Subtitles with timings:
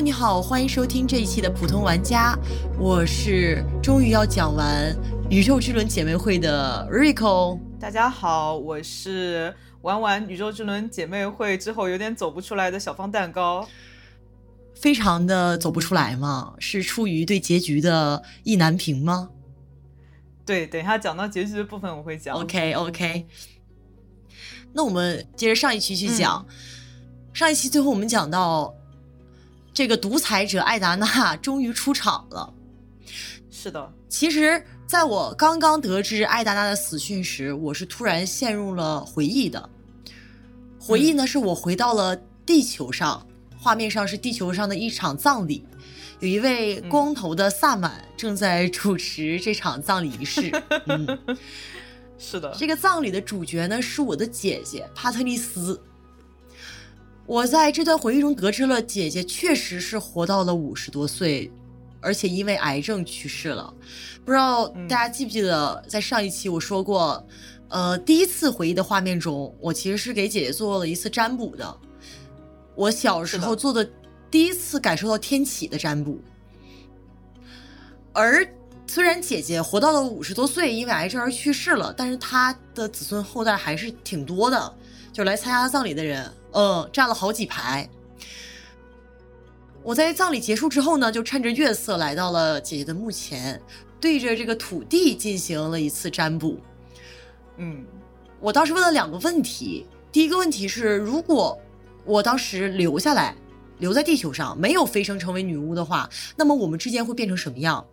[0.00, 2.34] Hello，你好，欢迎收听这一期的普通玩家，
[2.78, 4.96] 我是终于要讲完
[5.28, 7.60] 宇宙之轮姐妹会的 Rico。
[7.78, 13.68] 大家好，我是玩完宇宙之轮姐妹会之后有点走不出来的小方蛋糕。
[14.74, 16.54] 非常的走不出来吗？
[16.58, 19.28] 是出于对结局的意难平吗？
[20.46, 22.34] 对，等一下讲到结局的部分我会讲。
[22.34, 23.26] OK OK，
[24.72, 26.46] 那我们接着上一期去讲。
[27.34, 28.74] 上一期最后我们讲到，
[29.72, 32.52] 这个独裁者艾达娜终于出场了。
[33.50, 39.68] 是的，其实在我刚刚得知艾达娜的死讯时，我是突然陷入了回忆的。
[40.78, 43.26] 回忆呢，是我回到了地球上，
[43.58, 45.64] 画面上是地球上的一场葬礼，
[46.20, 50.50] 有一位光头的萨满正在主持这场葬礼仪式。
[50.86, 51.18] 嗯，
[52.18, 55.80] 是的，这个葬礼的主角呢是我的姐姐帕特丽斯。
[57.30, 61.48] 我在这段回忆中得知了，姐姐确实是活到了五十多岁，
[62.00, 63.72] 而且因为癌症去世了。
[64.24, 67.24] 不知道大家记不记得，在上一期我说过，
[67.68, 71.78] 呃，第一次回忆的画面中，我其实是给姐姐做了一次占卜的。
[72.74, 73.88] 我小时候做的
[74.28, 76.20] 第一次感受到天启的占卜。
[78.12, 78.44] 而
[78.88, 84.74] 虽然姐姐活到了五十多岁，因为癌症而去世了，但是她的子孙后代还是挺多的，
[85.12, 86.28] 就来参加葬礼的人。
[86.52, 87.88] 嗯，站了好几排。
[89.82, 93.60] 我在葬礼结束之后呢，就趁着月色来到了姐姐的墓前，
[93.98, 96.60] 对着这个土地进行了一次占卜。
[97.56, 97.84] 嗯，
[98.40, 101.58] 我当时问了两个问题，第一个问题是，如果
[102.04, 103.34] 我当时留下来，
[103.78, 107.86] 留在地球上，没有飞升成为女巫的话，那么我们之间会变成什么样？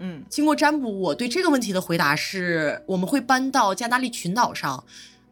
[0.00, 4.84] 嗯，经过占卜，我对这个问题的回答是，我们会搬到加那利群岛上。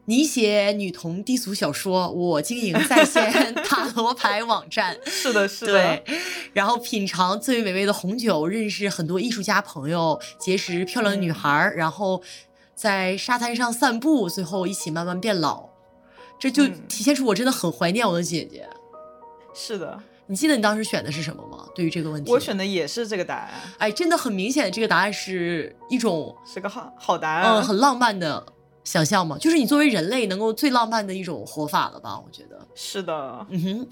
[0.06, 5.72] 你写女童低俗小说，我经营在线 塔罗牌网站， 是的，是的。
[5.72, 6.04] 对，
[6.52, 12.20] 然后品尝最美味的红酒，认识很多艺术家朋友，结识漂亮的女孩，嗯、然后
[12.74, 15.68] 在沙滩上散步，最后一起慢慢变老。
[16.40, 18.66] 这就体现出我真的很怀念我的姐姐。
[18.72, 18.76] 嗯、
[19.54, 21.66] 是的，你记得你当时选的是什么吗？
[21.72, 23.50] 对于这个问题，我选的也是这个答案。
[23.78, 28.44] 哎，真的很明显，这个答案是一种是个好好答案，嗯，很浪漫的。
[28.84, 32.18] 想象嘛，就是你作为人类能够最浪漫的一种活法了吧？
[32.18, 33.88] 我觉得是的，嗯哼。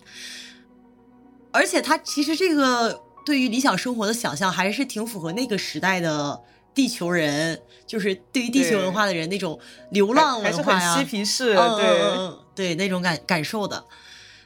[1.51, 6.41] 而且他其实这个对于理想生活的想象，还是挺符合那个时代的
[6.75, 9.59] 地球人，就是对于地球文化的人那种
[9.91, 13.85] 流浪文化呀，嬉皮士，嗯、对、嗯、对那种感感受的。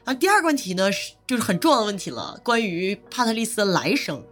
[0.04, 4.24] 啊，第二个问题呢，是就是很重要的问题了，关于帕特丽斯的来生。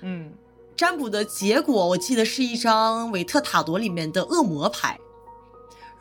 [0.00, 0.32] 嗯，
[0.76, 4.98] 占卜的结果，我记得是一张韦特塔罗里面的恶魔牌。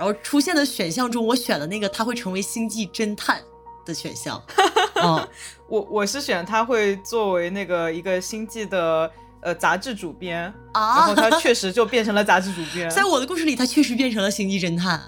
[0.01, 3.39] 然后出现的选项中，我选了那个他会成为星际侦探
[3.85, 4.43] 的选项。
[4.99, 5.27] 嗯，
[5.67, 12.89] 我我是选他会作为那个一个星际的呃杂志主编啊，然后他确实就变成了杂志主编。
[12.89, 14.99] 在我的故事里，他确实变成了星际侦探。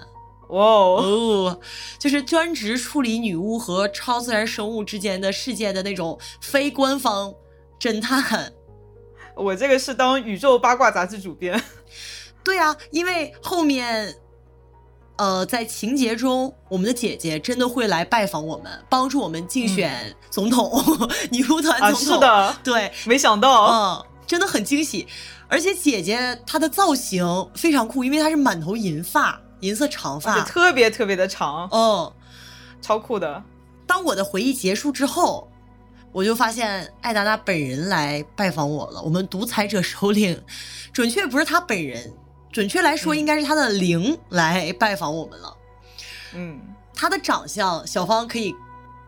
[0.50, 1.60] 哇哦，哦，
[1.98, 7.34] 就是专职处理女巫和超自然生物之间的事件的那种非官方
[7.80, 8.52] 侦探。
[9.34, 11.60] 我这个是当宇宙八卦杂志主编。
[12.44, 14.14] 对啊，因为后面。
[15.16, 20.70] 呃，在情节中，我们的姐姐真的会来拜访我们，帮助我们竞选总统，
[21.00, 22.14] 嗯、 女巫团总统。
[22.14, 25.06] 啊、是的，对，没想到，嗯，真的很惊喜。
[25.46, 32.12] 而且姐姐她的造型非常酷，因为她是满头银发，银色长发，特别特别的长，嗯，
[32.82, 33.40] 超酷的。
[33.86, 35.48] 当我的回忆结束之后，
[36.10, 39.00] 我就发现艾达娜本人来拜访我了。
[39.02, 40.42] 我们独裁者首领，
[40.92, 42.12] 准确不是他本人。
[42.54, 45.56] 准确来说，应该是他的灵来拜访我们了。
[46.34, 46.60] 嗯，
[46.94, 48.54] 他的长相，小芳可以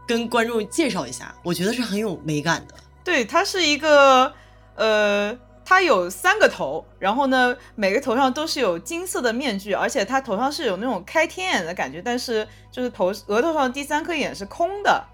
[0.04, 2.74] 跟观众介绍一下，我觉得是很有美感的。
[3.04, 4.34] 对，他是一个，
[4.74, 15.04] 呃，他有三个头，然后呢，每个头上都是有金色的面具，而且他头上是有那种开天眼的感觉，但是就是头额头上第三颗眼是空的，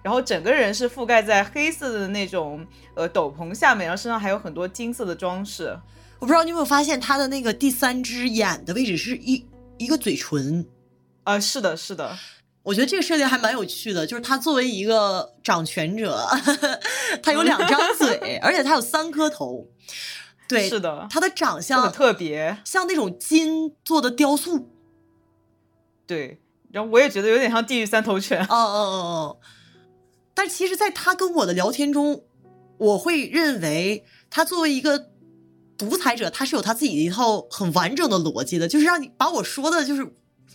[0.00, 5.76] 然后整个人是覆盖在黑色的那种呃斗篷下面，然后身上还有很多金色的装饰。
[6.20, 9.42] 我不知道你有没有发现，他的那个第三只眼的位置是一
[9.78, 10.66] 一个嘴唇，
[11.24, 12.14] 啊、呃，是的，是的，
[12.62, 14.06] 我觉得这个设定还蛮有趣的。
[14.06, 16.28] 就是他作为一个掌权者，
[17.24, 19.66] 他有两张嘴，而且他有三颗头，
[20.46, 24.68] 对，是的，他的长相很特别，像那种金做的雕塑，
[26.06, 26.38] 对。
[26.70, 29.40] 然后我也觉得有点像地狱三头犬，哦哦哦哦。
[30.34, 32.22] 但其实，在他跟我的聊天中，
[32.76, 35.08] 我会认为他作为一个。
[35.80, 40.06] 独裁者他是有他自己的一套很完整的逻辑的，就是让你把我说的，就是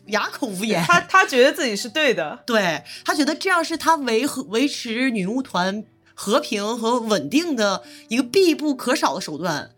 [0.07, 0.81] 哑口无言。
[0.85, 5.83] 他他觉得自己是对的， 对他觉得这样是他维和维持女巫团
[6.13, 9.71] 和平和稳定的一个必不可少的手段，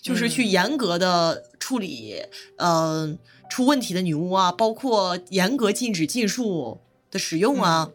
[0.00, 2.22] 就是去严格的处理，
[2.56, 3.18] 嗯、
[3.48, 6.80] 出问题的女巫啊，包括严格禁止禁术
[7.10, 7.90] 的使用啊。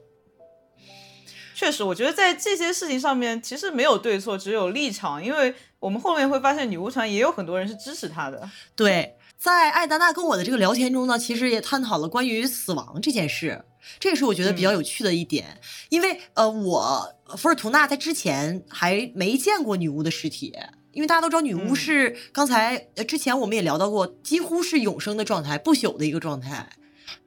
[1.58, 5.26] 确实，我觉得在这些事情上面其实没有对错，只有立场。
[5.26, 8.48] 因为我们后面会发现，女巫团也有很多人是支持她的。
[8.76, 13.66] 对，在艾达娜跟我的这个聊天中呢，其实也探讨了关于死亡这件事，
[14.00, 15.60] 这也是我觉得比较有趣的一点。
[15.90, 20.54] 因为呃，我福尔图纳在之前还没见过女巫的尸体，
[20.92, 26.70] 因为大家都知道女巫嗯是、刚才呃之前我们也聊到过，几乎是永生的状态，不朽的一个状态。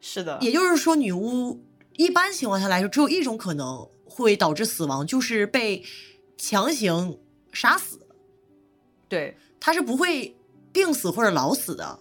[0.00, 1.60] 是的，也就是说，女巫
[1.96, 3.88] 一般情况下来说，只有一种可能
[4.22, 5.84] 会导致死亡，就是被
[6.36, 7.18] 强行
[7.52, 8.00] 杀死，
[9.08, 10.36] 对他是不会
[10.72, 12.00] 病死或者老死的。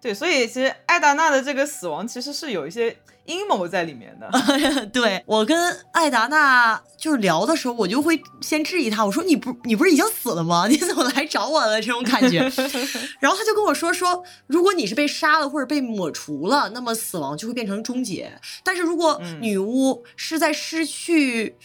[0.00, 2.96] 对，所以其实艾达娜的这个死亡其实是有一些
[3.28, 4.28] 阴谋在里面的。
[4.92, 5.56] 对我跟
[5.92, 10.66] 艾达娜就是聊的时候，我就会先质疑她，我说你不你不是已经死了吗？
[10.68, 11.80] 你怎么来找我了？
[11.80, 12.40] 这种感觉。
[13.20, 18.40] 然后他就跟我说说，如果你是被杀了或者被抹除了，那么死亡就会变成终结。
[18.64, 21.56] 但是如果嗯女巫是在失去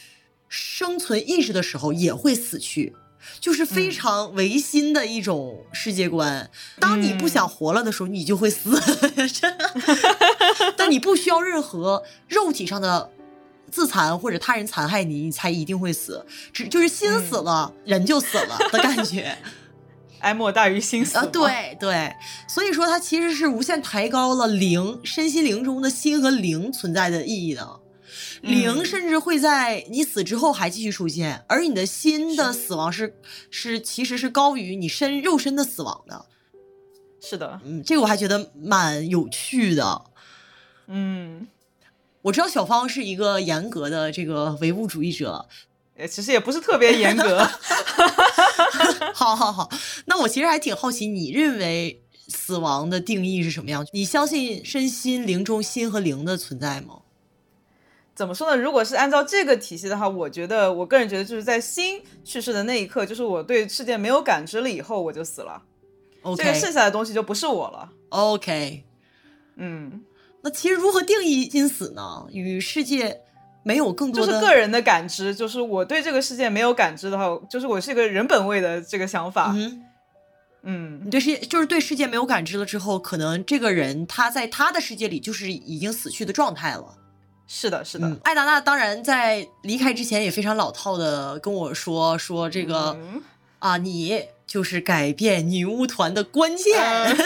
[0.50, 2.94] 生存意识的时候，也会死去。
[3.39, 6.49] 就是非嗯常唯心的一种世界观。
[6.79, 8.71] 当你不想活了的时候，你就会死。
[10.77, 13.11] 但你不需要任何肉体上的
[13.71, 16.25] 自残或者他人残害你，你才一定会死。
[16.51, 19.37] 只就是心死了，人就死了的感觉。
[20.19, 22.13] 哀莫大于心死啊，对对，
[22.47, 27.79] 所以说它其实是无限抬高了灵身心灵中的心和灵存在的意义的。
[28.44, 33.16] 灵嗯甚至会在你死之后还继续出现，而你的心的死亡是
[33.50, 36.25] 是其实是高于你身肉身的死亡的。
[37.22, 40.04] 是的，嗯，这个我还觉得蛮有趣的。
[40.88, 41.48] 嗯，
[42.24, 45.48] 我知道小芳是一个严格的这个唯物主义者，
[45.95, 47.48] 呃其实也不是特别严格。
[49.16, 49.69] 好好好，
[50.06, 53.86] 那我其实还挺好奇，你认为死亡的定义是什么样？
[53.94, 57.00] 你相信身心灵中心和灵的存在吗？
[58.15, 58.62] 怎么说呢？
[58.62, 65.62] 如果是按照这个体系的话，我觉得我个人觉得就是在心去世的那一刻，就是我对世界没有感知了以后，我就死了。
[66.38, 67.89] 这个剩下的东西就不是我了。
[68.10, 68.83] OK，
[69.56, 70.04] 嗯，
[70.42, 72.25] 那其实如何定义心死呢？
[72.31, 73.21] 与世界
[73.63, 79.51] 没有更多就是个人的感知，就是我对这个世界没有感知的话，就是我是一个人本位的这个想法。
[79.56, 79.83] 嗯，
[80.62, 87.00] 嗯，你对世界就是对世界没有感知了之后，可能这个人他在他的世界里就是已经死去的状态了。
[87.48, 88.07] 是的，是的。
[88.07, 93.22] 嗯，艾达娜当然在离开之前也非常老套的跟我说说这个、嗯
[93.60, 96.81] 啊，你就是改变女巫团的关键。
[96.81, 97.18] 嗯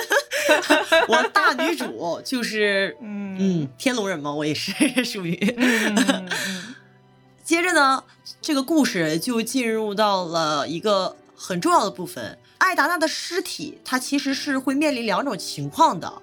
[1.09, 4.71] 我大女主就是嗯嗯天龙人嘛，我也是
[5.03, 5.35] 属于。
[7.43, 8.03] 接着呢，
[8.41, 12.37] 这个故事就进入到了一个很重要的部分。
[12.59, 16.21] 艾达娜的尸体，它其实是会面临两种情况的。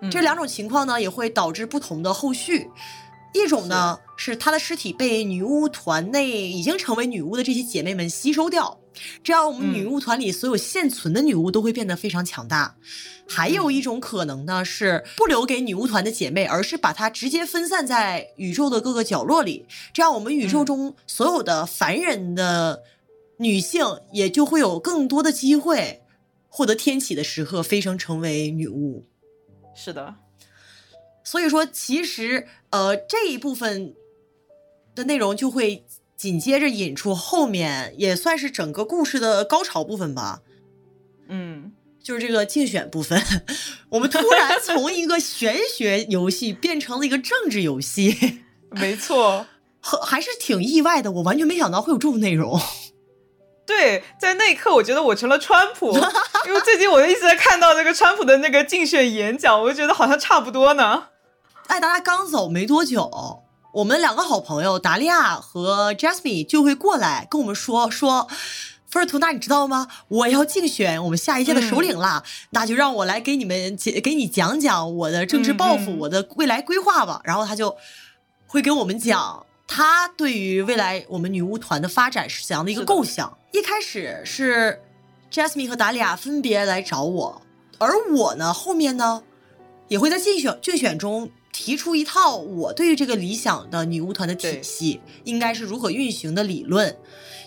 [0.00, 2.68] 嗯这两种情况呢，也会导致不同的后续。
[3.32, 4.36] 一种呢是。
[4.36, 8.80] 她的尸体被女巫团内已经成为女巫的这些姐妹们吸收掉，
[9.22, 9.74] 这样我们嗯。
[9.74, 12.76] 女巫团里所有现存的女巫都会变得非常强大。
[13.28, 20.66] 还有一种可能呢是不留给女巫团的姐妹，而是把它直接分散在宇宙的各个角落里，这样我们宇宙嗯。
[20.66, 22.82] 中所有的凡人的
[23.38, 26.02] 女性也就会有更多的机会
[26.48, 29.06] 获得天启的时刻，飞升成为女巫。
[29.74, 30.14] 是的，
[31.24, 33.94] 所以说，其实呃这一部分
[34.94, 35.84] 的内容就会
[36.16, 40.40] 紧接着引出后面也算是整个故事的高潮部分吧，
[41.28, 43.20] 嗯，就是这个竞选部分。
[43.90, 49.46] 我们突然从一个玄学游戏变成了一个政治游戏， 没错。
[49.80, 51.10] 和还是挺意外的。
[51.10, 52.60] 我完全没想到会有这种内容。
[53.66, 55.92] 对，在那一刻，我觉得我成了川普，
[56.46, 61.08] 因为最近我一直在看到那个川普的那个竞选演讲，我就觉得好像差不多呢。
[61.68, 63.42] 艾达拉刚走没多久，
[63.72, 68.28] 我们两个好朋友达利亚和 Jasmine 就会过来跟我们说说。
[68.88, 69.88] 菲尔图娜，你知道吗？
[70.08, 77.18] 我要竞选我们下一届的首领啦，那就让我来给你们解给你讲讲我的政治抱负，嗯嗯我的未来规划吧。
[77.24, 77.74] 然后他就
[78.46, 83.38] 会给我们讲他对于未来我们女巫团的发展是怎样的一个构想。
[83.52, 84.82] 一开始是
[85.30, 87.40] Jasmine 和达利亚分别来找我，
[87.78, 89.22] 而我呢，后面呢
[89.88, 96.96] 也会在竞选竞选中提出一套我对于这个理想的女巫团的体系应该是如何运行的理论。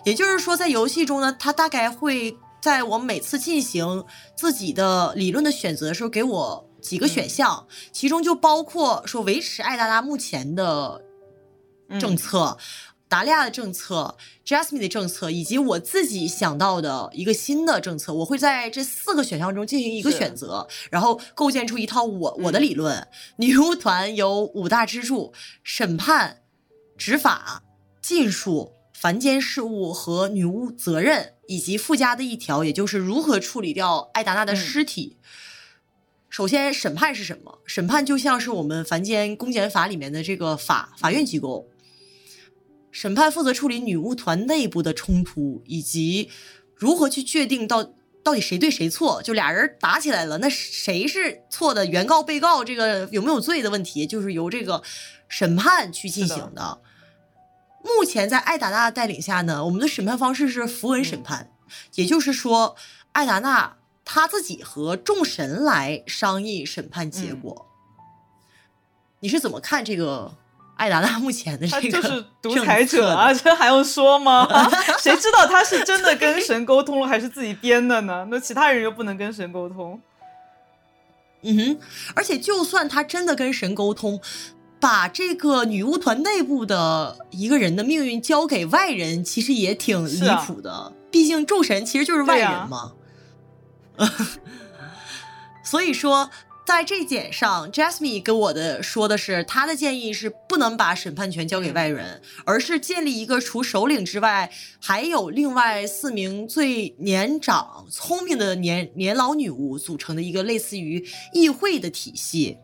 [0.05, 11.01] 也就是说，在游戏中呢，它大概会在我每次进行自己的理论的选择的时候，给我几个选项，其中就包括说维持艾达达目前的
[11.99, 12.57] 政策。
[13.07, 23.07] 达利亚的政策，Jasmine 的政策，以及我自己想到的一个新的政策，我会在这四个选项中进行一个选择，然后构建出一套我我的理论。
[23.37, 25.33] 女巫团有五大支柱：
[25.63, 26.41] 审判、
[26.97, 27.61] 执法、
[28.01, 35.17] 禁术、凡间事务和女巫责任，以及附加的一条，也就是如何处理掉艾达娜的尸体。
[36.27, 37.59] 首先，审判是什么？
[37.65, 41.69] 审判就像是我们凡间公检法里面的这个法法院机构。
[42.95, 46.31] 审判负责处理女巫团内部的冲突，以及
[46.73, 47.91] 如何去确定到
[48.23, 49.21] 到底谁对谁错。
[49.21, 51.85] 就俩人打起来了，那谁是错的？
[51.85, 54.81] 原告、被告这个有没有罪的问题，就是由这个
[55.27, 56.79] 审判去进行的。
[57.83, 61.51] 目前在艾达娜带领下呢，我们的审判方式是符文审判，
[61.95, 62.77] 也就是说，
[63.11, 63.75] 艾达娜
[64.05, 67.65] 他自己和众神来商议审判结果。
[69.19, 70.37] 你是怎么看这个？
[70.75, 74.45] 艾达娜目前的这个就是独裁者啊，这还用说吗？
[74.99, 78.27] 谁知道他是真的跟神沟通了，还是自己编的呢？
[78.29, 79.99] 那其他人又不能跟神沟通。
[81.43, 81.79] 嗯哼，
[82.13, 84.19] 而且就算他真的跟神沟通，
[84.79, 90.91] 把这个女巫团内部的一个人的命运交给外人，其实也挺离谱的。
[91.09, 92.91] 毕竟众神其实就是外人嘛。
[95.63, 96.29] 所以说。
[96.65, 112.57] 在这点上，Jasmine 跟我的说的是，他的建议是不能把审判权交给外人，而是建立一个除首领之外，还有另外四名最年长、聪明的年年老女巫组成的一个类似于议会的体系。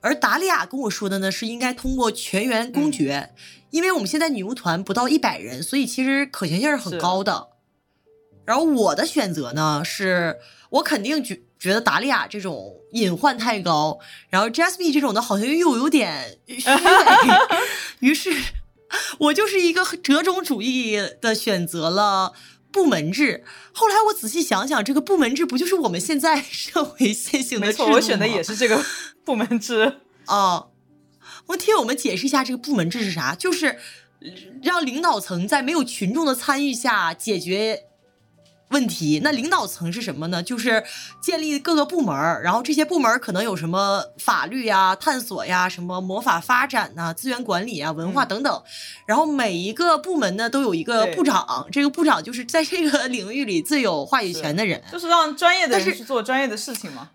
[0.00, 3.30] 而达利亚跟我说的呢，是应该通过全员公决，
[3.70, 7.50] 因为我们现在女巫团不到一百人，所以其实可行性是很高的。
[8.44, 10.38] 然后我的选择呢，是
[10.70, 13.98] 我肯定觉觉得达利亚这种隐患太高，
[14.28, 16.76] 然后 Jasmine 这种的好像又有点虚伪，
[18.00, 18.30] 于是
[19.18, 22.34] 我就是一个折中主义的选择了
[22.70, 23.44] 部门制。
[23.72, 27.94] 后来我仔细想想，这个部门制不就是我们现在社会现行的制度吗？
[27.94, 28.84] 我选的也是这个
[29.24, 30.66] 部门制啊。
[31.46, 33.78] 我替我们解释一下这个部门制是啥，就是
[34.62, 37.84] 让领导层在没有群众的参与下解决。
[38.70, 40.42] 问题，那领导层是什么呢？
[40.42, 40.82] 就是
[41.20, 48.62] 建立各个部门然后这些部门可能有什么法律呀、探索呀、什么魔法发展呐、资源管理啊、文化等等。
[49.06, 57.10] 然后每一个部门呢都有一个部长，这个部长就是在这个领域里最有话语权的人，就是让专业的人去做专业的事情嘛。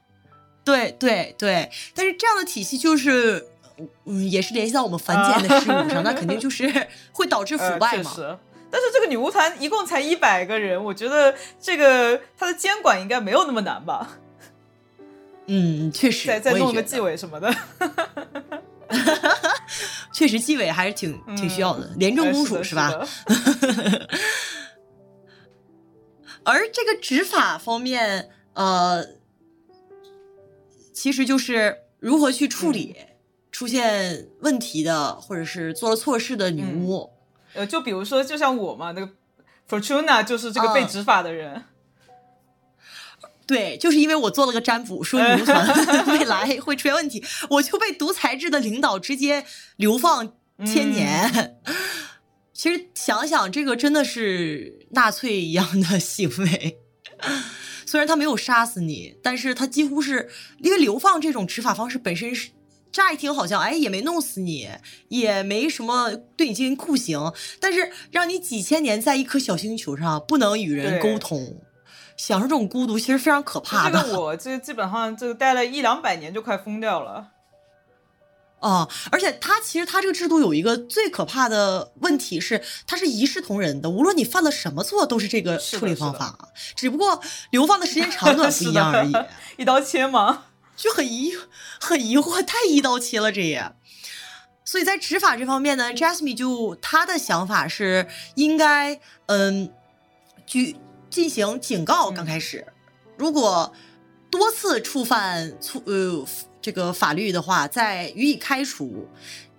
[0.63, 3.48] 对对对，但是这样的体系就是，
[4.05, 8.15] 嗯，也是联系到我们凡间的事物上，那肯定就是会导致腐败嘛。
[8.71, 14.17] 但是这个女巫团一共才一百个人，我觉得这个它的监管应该没有那么难吧？
[15.47, 16.27] 嗯，确实。
[16.27, 17.53] 再再弄个纪委什么的，
[20.13, 22.89] 确实纪委还是挺挺需要的，廉政公署是吧？
[26.43, 29.05] 而这个执法方面，呃，
[30.93, 32.95] 其实就是如何去处理
[33.51, 37.11] 出现问题的，或者是做了错事的女巫。
[37.53, 39.10] 呃，就比如说，就像我嘛，那个
[39.70, 41.63] Fortuna 就是这个被执法的人。
[43.48, 50.34] 对，就是因为我做了个占卜，说女巫团未来会出现问题，我就被独裁制的领导直接流放
[50.65, 51.60] 千年。
[52.53, 56.79] 其实想想，这个真的是纳粹一样的行为。
[57.86, 60.29] 虽然他没有杀死你，但是他几乎是
[60.60, 62.51] 因为流放这种执法方式本身是。
[62.91, 64.69] 乍一听好像，哎，也没弄死你，
[65.07, 71.62] 也没什么对你进行酷刑，但是让你几千年在一颗小星球上不能与人沟通，
[72.17, 74.01] 享受这种孤独，其实非常可怕的。
[74.01, 77.29] 这个我这基本上这个待了一两百年就快疯掉了。
[78.60, 87.19] 啊， 而且他其实他这个制度有一个最可怕的问题是，它是一视同仁的，无论你犯了什么错，都是这个处理方法，只不过
[87.50, 89.12] 流放的时间长短不一样而已。
[89.57, 90.43] 一刀切吗？
[90.81, 91.31] 就很疑
[91.79, 93.71] 很疑惑，太一刀切了这也。
[94.65, 99.71] 所以在执法这方面呢，Jasmine 就他的想法是应该嗯，
[100.47, 100.75] 举
[101.11, 102.09] 进行警告。
[102.09, 102.65] 刚开始，
[103.15, 103.71] 如果
[104.31, 106.25] 多次触犯错呃
[106.59, 109.07] 这个法律的话，再予以开除。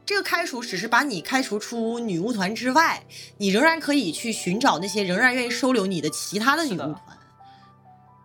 [0.05, 3.05] 这个开除只是把你开除出女巫团之外，
[3.38, 6.99] 你仍然可以去寻找那些仍然愿意收留你的其他的女巫团。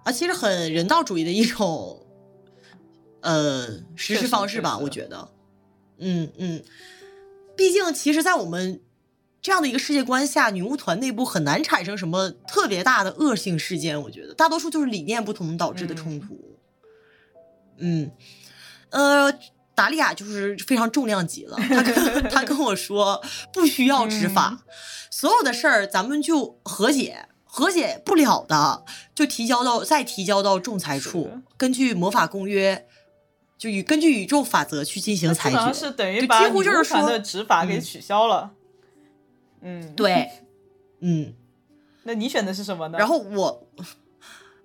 [0.05, 2.03] 啊，其实很人道主义的一种。
[3.27, 5.27] 呃，实施方式吧，我觉得，
[5.99, 6.63] 嗯嗯，
[7.57, 8.79] 毕竟，其实，在我们
[9.41, 14.01] 这样的一个世界观下，女巫团内部很难产生什么特别大的恶性事件。
[14.01, 16.57] 我觉得，大多数就是理念不同导致的冲突。
[17.79, 18.09] 嗯，
[18.91, 19.33] 呃，
[19.75, 21.57] 达利亚就是非常重量级了。
[21.57, 24.63] 他跟 他跟我说，不需要执法，
[25.11, 32.87] 所有的事儿咱们就和解，和解不了的就提交到再提交到仲裁处，根据魔法公约，
[33.57, 35.73] 就与根据宇宙法则去进行裁决。
[35.73, 38.51] 是等于把几乎就是说的执法给取消了。
[39.61, 40.29] 嗯，对，
[41.01, 41.33] 嗯。
[42.03, 42.97] 那你选的是什么呢？
[42.97, 43.67] 然后我，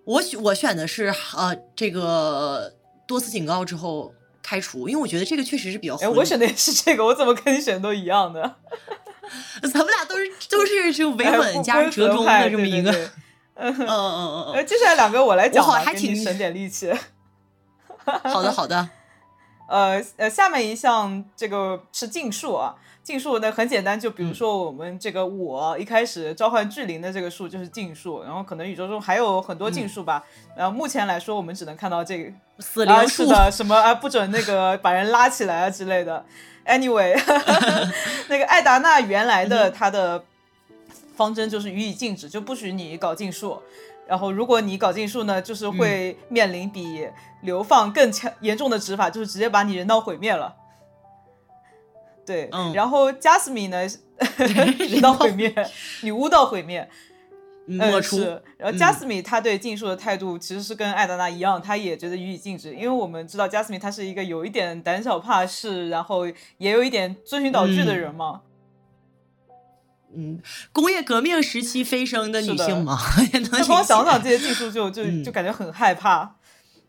[0.04, 2.72] 我选我选的是呃这个
[3.04, 5.96] 多次警告之后开除，因为我觉得这个确实是比较。
[5.96, 8.56] 哎，我选的也是这个，我怎么跟你选都一样的？
[9.62, 12.92] 咱们俩都是都是这个维稳加折中的这么一个。
[13.54, 14.66] 嗯嗯嗯嗯。
[14.66, 16.92] 接下来两个我来讲吧，还挺省点力气。
[18.30, 18.88] 好的好的。
[19.68, 22.74] 呃呃，下面一项这个是竞数啊。
[23.02, 30.22] 竞数那很简单，就比如说我们这个我一开始召唤巨灵的这个数就是竞数，然后可能宇宙中还有很多竞数吧。
[30.56, 32.30] 然后目前来说，我们只能看到这个
[32.60, 36.24] 死灵数的什么啊，不准那个把人拉起来啊之类的。
[36.64, 37.12] Anyway，
[38.28, 40.22] 那个艾达娜原来的他的
[41.16, 43.60] 方针就是予以禁止，就不许你搞竞数。
[44.12, 47.08] 然后如果你搞禁术呢，就是会面临比
[47.40, 50.54] 流放更强严重的执法，就是直接把你人道毁灭了。
[52.26, 53.78] 对，然后加斯米呢，
[54.36, 55.50] 人道毁灭，
[56.02, 56.86] 女巫道毁灭，
[57.64, 58.18] 抹除。
[58.58, 66.26] 然后加斯米他对禁术的态度其实是跟艾达娜一样，他也觉得予以禁止，因为我们知道加斯米他是一个有一点胆小怕事，然后
[66.58, 68.42] 也有一点遵循导剧的人嘛。
[68.44, 68.51] 嗯，
[70.72, 72.98] 工业革命时期飞升的女性嘛，
[73.66, 76.36] 光想想这些技术就就 就感觉很害怕。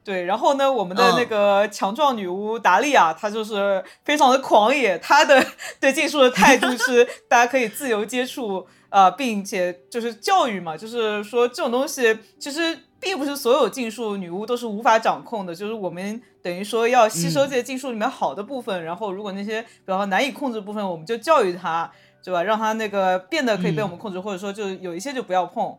[0.06, 5.42] 对，然后呢，我们的那个强壮女巫达利亚，她就是非常的狂野，她的
[5.80, 21.90] 对禁术的态度是 大家可以自由接触，呃，并且就是教育嘛，就是说这种东西其实并不是所有禁术女巫都是无法掌控的，就是我们等于说要吸收这些禁术里面好的部分，然后如果那些比较难以控制的部分，我们就教育她，
[22.24, 22.42] 对吧？
[22.42, 25.75] 让他那个变得可以被我们控制，或者说就有一些就不要碰。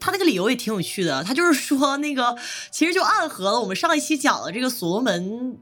[0.00, 2.36] 他那个理由也挺有趣的，他就是说那个
[2.70, 5.56] 其实就暗合了我们上一期讲的这个所罗门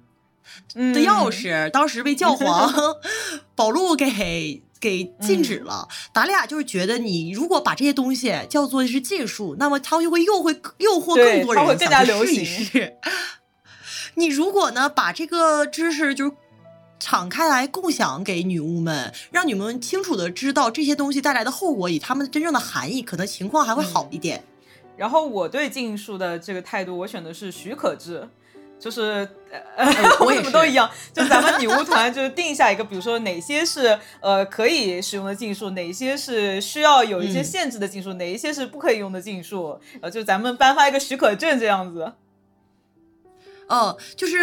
[0.74, 2.72] 的钥匙，当时被教皇
[3.54, 5.86] 保禄给给禁止了。
[6.14, 12.96] 达利亚就是觉得你如果把这些东西叫做是禁术，那么他就会诱会诱惑更多人想去试一试。
[14.16, 16.32] 你如果呢把这个知识就是。
[17.02, 24.44] 敞开来共享给女巫们，让你们清楚的知道这些东西带来的后果，以它们真正的含义，可能情况还会好一点。
[24.96, 28.28] 然后我对禁术的这个态度，我选的是许可制，
[28.78, 29.28] 就是
[29.76, 29.84] 呃
[30.24, 42.12] 我怎么都一样，就咱们女巫团就是定下一个，比如说哪些是呃可以使用的禁术，哪些是需要有一些限制的禁术，哪一些是不可以用的禁术，呃，就咱们颁发一个许可证这样子。
[43.66, 44.34] 嗯，就是。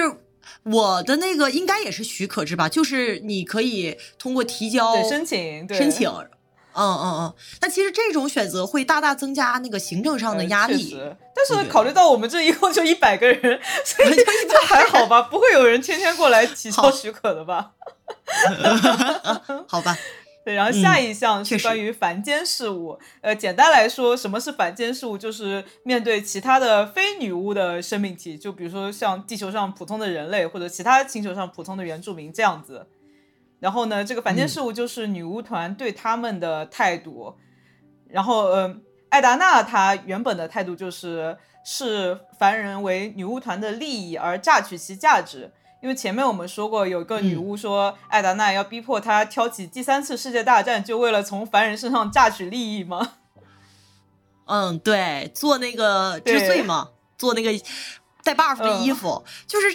[0.63, 6.27] 我的那个应该也是许可制吧，就是你可以通过提交申请申请，嗯
[6.75, 7.33] 嗯嗯。
[7.62, 10.99] 那其实这种选择会大大增加那个行政上的压力。
[11.35, 17.71] 但是考虑到我们这一共就一百个人， 所以这还好吧，不会有人天天过来提交许可的吧？
[19.67, 19.97] 好吧。
[20.49, 22.97] 对，然后下一项是关于凡间事物。
[23.21, 25.15] 呃，简单来说，什么是凡间事物？
[25.15, 32.88] 就是面对其他的非女巫的生命体，就比如说像地球上普通的人类，或者其他星球上普通的原住民这样子。
[33.59, 37.35] 然后呢，这个凡间事物就是女巫团对他们的态度。
[38.07, 38.75] 然后，呃，
[39.09, 45.51] 艾达娜她原本的态度就是视凡人为女巫团的利益而榨取其价值。
[45.81, 53.13] 因为前面我们说过，有一个女巫说艾达娜要逼迫她挑起第三次世界大战，就为了从凡人身上榨取利益吗？
[54.45, 57.51] 嗯，对，做那个治罪嘛，做那个
[58.23, 59.67] 带 buff 的衣服，就是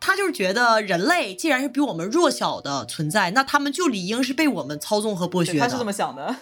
[0.00, 5.58] 他就是觉得人类既然是比我们弱小的存在，那他们就理应是被我们操纵和剥削的。
[5.58, 6.34] 他是这么想的，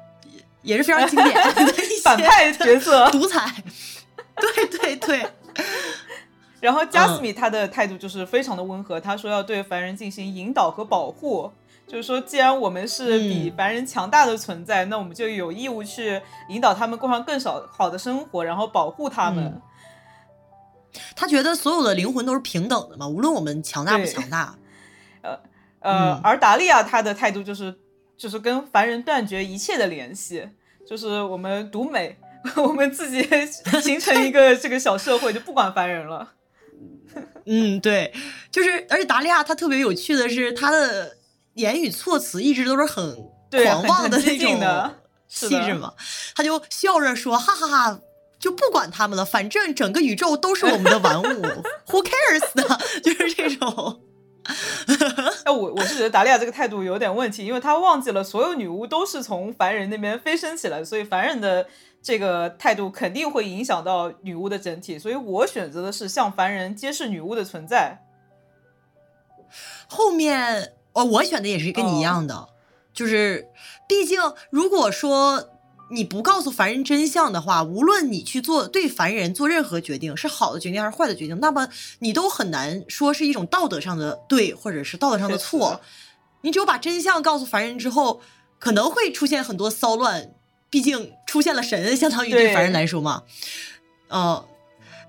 [0.62, 3.62] 也是非常经典的反派角色，独裁。
[4.36, 5.26] 对 对对。
[6.60, 11.50] 然后加斯米他的态度就是非常的温和，他说要对凡人进行引导和保护，
[11.86, 19.60] 就是说既然我们是比凡人强大的存在，那我们就有义务去引导他们过上更少好的生活，然后保护他们。
[21.14, 24.54] 他觉得所有的灵魂都是平等的嘛，无论我们强大不强大。
[25.22, 25.38] 呃
[25.80, 27.74] 呃，而达利亚他的态度就是
[28.16, 30.46] 就是跟凡人断绝一切的联系，
[30.86, 32.18] 就是我们独美，
[32.56, 33.26] 我们自己
[33.80, 36.32] 形成一个这个小社会，就不管凡人了。
[37.46, 38.12] 嗯，对，
[38.50, 41.16] 就是，而且达利亚他特别有趣的是，他的
[41.54, 43.16] 言语措辞一直都是很
[43.50, 44.94] 狂妄的那种
[45.28, 45.94] 气质嘛，
[46.34, 48.00] 他就笑着说，哈哈哈，
[48.38, 51.24] 就不管他们了，反正整个宇宙都是我们的玩物，
[51.88, 52.78] Who cares 呢？
[53.02, 54.00] 就是这种。
[55.44, 61.66] 哎，我我是觉得达利亚这个态度有点问题，因为他忘记了所有女巫都是从凡人那边飞升起来，所以凡人的
[62.02, 64.98] 这个态度肯定会影响到女巫的整体。
[64.98, 68.02] 所以我选择的是向凡人揭示女巫的存在。
[69.88, 72.48] 后面哦，我选的也是跟你一样的，
[72.92, 73.48] 就是
[73.88, 75.50] 毕竟如果说。
[75.92, 85.80] 你不告诉凡人真相的话，无论你去做对凡人做任何决定，是好的决定还是坏的决定，那么你都很难说是一种道德上的对，或者是道德上的错。
[86.42, 88.20] 你只有把真相告诉凡人之后，
[88.60, 90.30] 可能会出现很多骚乱。
[90.70, 93.24] 毕竟出现了神，相当于对凡人来说嘛。
[94.10, 94.44] 嗯，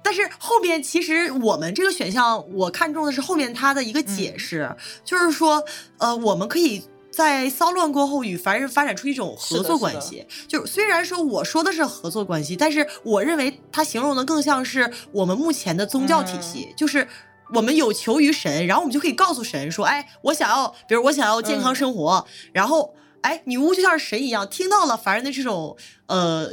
[0.01, 5.63] 但是后边其实我们这个选项，我看中的是后面他的一个解释，就是说，
[5.99, 6.83] 呃，我们可以。
[7.11, 10.25] 在骚乱过后，与凡人发展出一种合作关系。
[10.47, 16.73] 就虽然说我说的是合作关系，但是我认为它形容的更像是我们目前的宗教体系。
[16.77, 17.05] 就是
[17.53, 25.75] 我们有求于神，然后我们就可以告诉神说：“哎，我想要，比如我想要健康生活。”然后，哎，女巫就像是神一样，听到了凡人的这种
[26.07, 26.49] 呃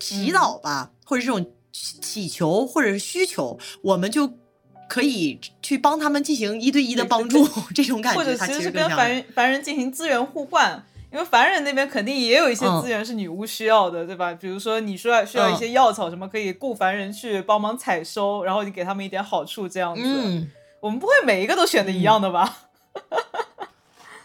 [0.00, 4.28] 祈祷吧，或者这种祈求或者是需求，我们就。
[4.88, 14.32] 可以去帮他们进行一对一的帮助，这种感觉，或者其实是跟凡人凡人进行资源互换，因为凡人那边肯定也有一些资源是女巫需要的，对吧？
[14.32, 20.02] 比如说你说需要一些药草什么，可以雇凡人去帮忙采收，然后你给他们一点好处，这样子。
[20.02, 22.56] 嗯，我们不会每一个都选的一样的吧？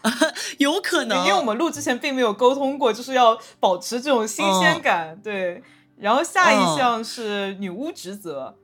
[0.60, 5.20] 有可能， 因为我们录之前并没有沟通过，就是要保持这种新鲜感。
[5.24, 5.62] 对，
[5.98, 8.56] 然后下一项是女巫职责。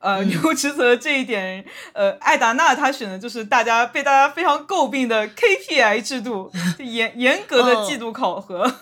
[0.00, 8.76] 呃，女巫职责这一点，呃，艾达娜她选的就是大家被大家非常诟病的 KPI 制度，严严格的季度考核。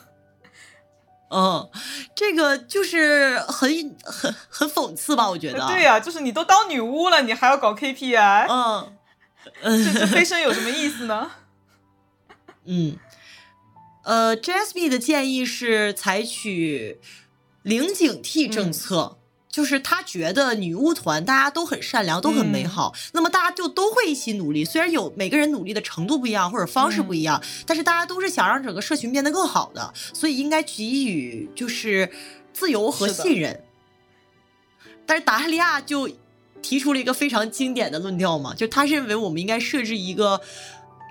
[1.30, 1.68] 嗯，
[2.14, 3.68] 这个就是很
[4.04, 5.28] 很很讽刺吧？
[5.28, 5.66] 我觉得。
[5.66, 8.46] 对呀，就是你都当女巫了，你还要搞 KPI？
[8.48, 8.96] 嗯，
[9.84, 11.32] 这这飞升有什么意思呢？
[12.64, 12.96] 嗯，
[14.04, 17.00] 呃，Jasmine 的建议是采取
[17.62, 19.17] 零警惕政策。
[19.58, 24.64] 就是他觉得女巫团大家都很善良，都很美好，那么大家就都会一起努力。
[24.64, 32.08] 虽然有每个人努力的程度不一样或者方式不一样，但是大家都是想让整个社群变得更好的，所以应该给予就是
[32.52, 33.64] 自由和信任。
[35.04, 36.08] 但是达利亚就
[36.62, 40.40] 提出了一个非常经典的论调嘛，就他认为我们应该设置一个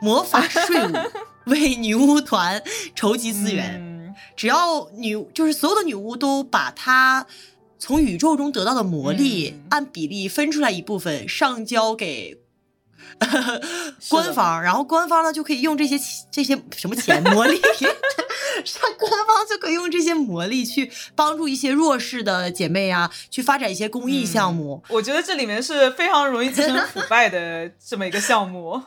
[0.01, 0.93] 魔法税务，
[1.51, 2.63] 为女巫团
[2.95, 7.27] 筹集资源，只要女就是所有的女巫都把它。
[7.79, 12.41] 从宇宙中得到的魔力，按比例分出来一部分上交给
[14.09, 15.97] 官方，然后官方呢就可以用这些
[16.31, 17.55] 这些什么钱魔力，
[18.65, 24.83] 上官方就可以用这些魔力去帮助一些弱势的姐妹啊，去发展一些公益项目。
[24.89, 28.81] 我觉得这里面是非常容易滋生腐败的这么一个项目。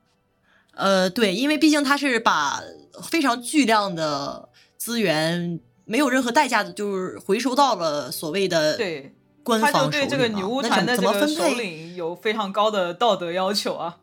[0.76, 2.60] 呃，对，因为毕竟它是把
[3.02, 5.60] 非常巨量的资源。
[5.90, 9.90] 没有任何代价的，就是回收到了所谓的对官方手里。
[9.90, 13.96] 对这个女巫团的这个首领有非常高的道德要求啊。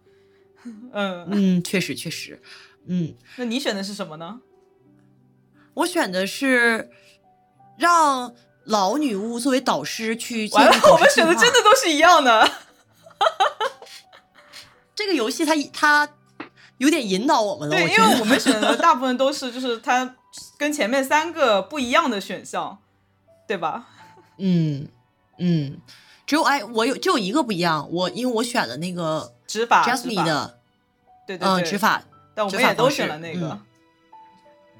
[0.65, 2.41] 嗯嗯，确实确实，
[2.87, 3.15] 嗯。
[3.37, 4.41] 那你选的是什么呢？
[5.75, 6.89] 我选的是
[7.77, 8.33] 让
[8.65, 10.49] 老女巫作为导师去。
[10.49, 12.51] 完了，我们选的真的都是一样的。
[14.93, 16.09] 这个游戏它它
[16.79, 20.15] 有点引导我们了，对，因为我们选的大部分都是就是它。
[20.57, 22.79] 跟前面三个不一样的选项，
[23.47, 23.87] 对吧？
[24.37, 24.87] 嗯
[25.37, 25.79] 嗯，
[26.25, 30.59] 只有哎，我有只有一个不一样，我因为我选了那个执法 Jasmine 的，
[31.27, 33.59] 对对对，执法，但我们也都选了那个。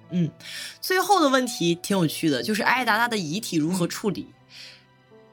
[0.09, 0.31] 嗯，
[0.79, 4.33] 最后的问题挺有趣的，就是艾达达的遗体如何处理？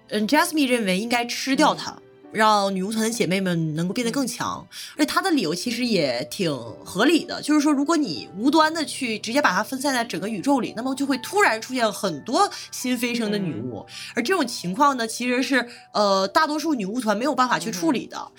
[0.09, 1.97] 嗯，Jasmine 认为应该吃掉它。
[2.35, 4.67] 让女巫团的姐妹们能够变得更强，
[4.97, 6.53] 而且他的理由其实也挺
[6.85, 18.31] 合理的，就是说，如果你无端的去直接把它分散在整个宇宙里，那么就会突然出现很多新飞升的女巫，而这种情况呢，其实是呃大多数女巫团没有办法去处理的，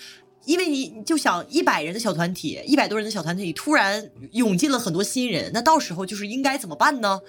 [0.44, 7.20] 因为你你就想一百人的小团体，一百多人的小团体里突然涌进了很多新人，那到时候就是应该怎么办呢？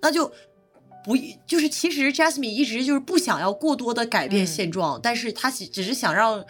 [0.00, 0.32] 那就。
[1.04, 6.44] 不，就是其实 Jasmine 一直就是不想要过多的改变现状，但是他只只是想让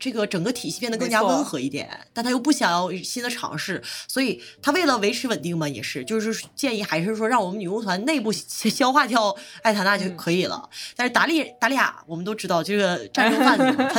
[0.00, 10.68] 这个整个体系变得更加温和一点，但他又不想要新的尝试，所以他为了维持稳定嘛，也是就是建议还是说让我们女巫团内部消化掉艾塔娜就可以了。
[10.96, 13.76] 但是达利达利亚，我们都知道这个战争贩子，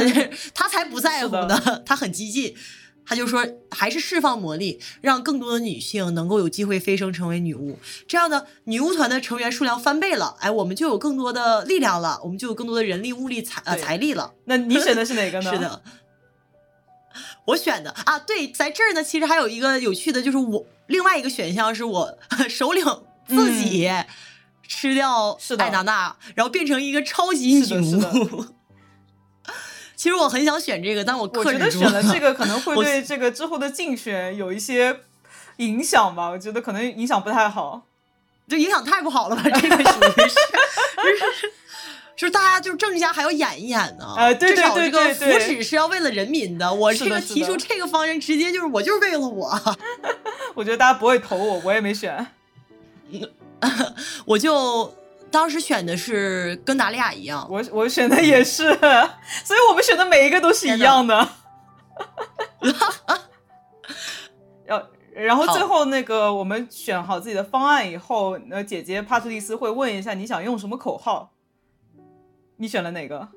[0.54, 2.54] 他他才不在乎呢，他很激进，
[3.06, 14.34] 他就说还是释放魔力，让更多的女性能够有机会飞升成为女巫，这样呢女巫团的成员数量翻倍了，哎，我们就有更多的力量了，我们就有更多的人力、物力、财呃财力了。
[14.46, 15.52] 那你选的是哪个呢？
[15.54, 15.82] 是，的，
[17.48, 22.18] 我选的啊，对，在这儿呢，其实还有一个有趣的，就是我另外一个选项是我
[22.50, 22.86] 首领
[23.28, 23.90] 自己
[24.68, 28.46] 吃掉艾达娜，然后变成一个超级女巫。
[30.04, 31.92] 其实我很想选这个，但我我克觉得制住了。
[31.92, 35.00] 选了这个可能会 对这个之后的竞选有一些
[35.60, 37.84] 影响吧，我觉得可能影响不太好。
[38.50, 39.44] 就影响太不好了吧？
[39.46, 40.36] 这个属于是，
[40.98, 41.54] 就是
[42.18, 44.14] 是大家就是政治家还要演一演呢。
[44.18, 46.74] 哎对对至少对这个福对对祉是要为了人民的。
[46.74, 49.58] 我这个提出这个方针，直接就是我就是为了我。
[50.54, 52.28] 我觉得大家不会投我，我也没选。
[54.26, 54.94] 我就
[55.34, 58.72] 当时选的是跟达利亚一样，我我选的也是，
[59.44, 61.28] 所以我们选的每一个都是一样的。
[64.66, 71.34] 然然后最后那个我们选好自己的方案以后，那，姐姐帕特丽斯会问一下你想用什么口号。
[72.58, 73.30] 你选了哪个？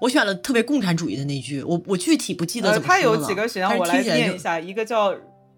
[0.00, 4.60] 我选了特别共产主义的那句，我我具体不记得呃，怎么它有说了几个选项，我来念一下。
[4.60, 5.12] 一个叫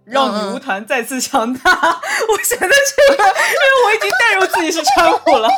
[0.05, 1.71] 让嗯女巫团再次强大，
[2.29, 5.49] 我选的这个，因为我已经代入自己是川普了。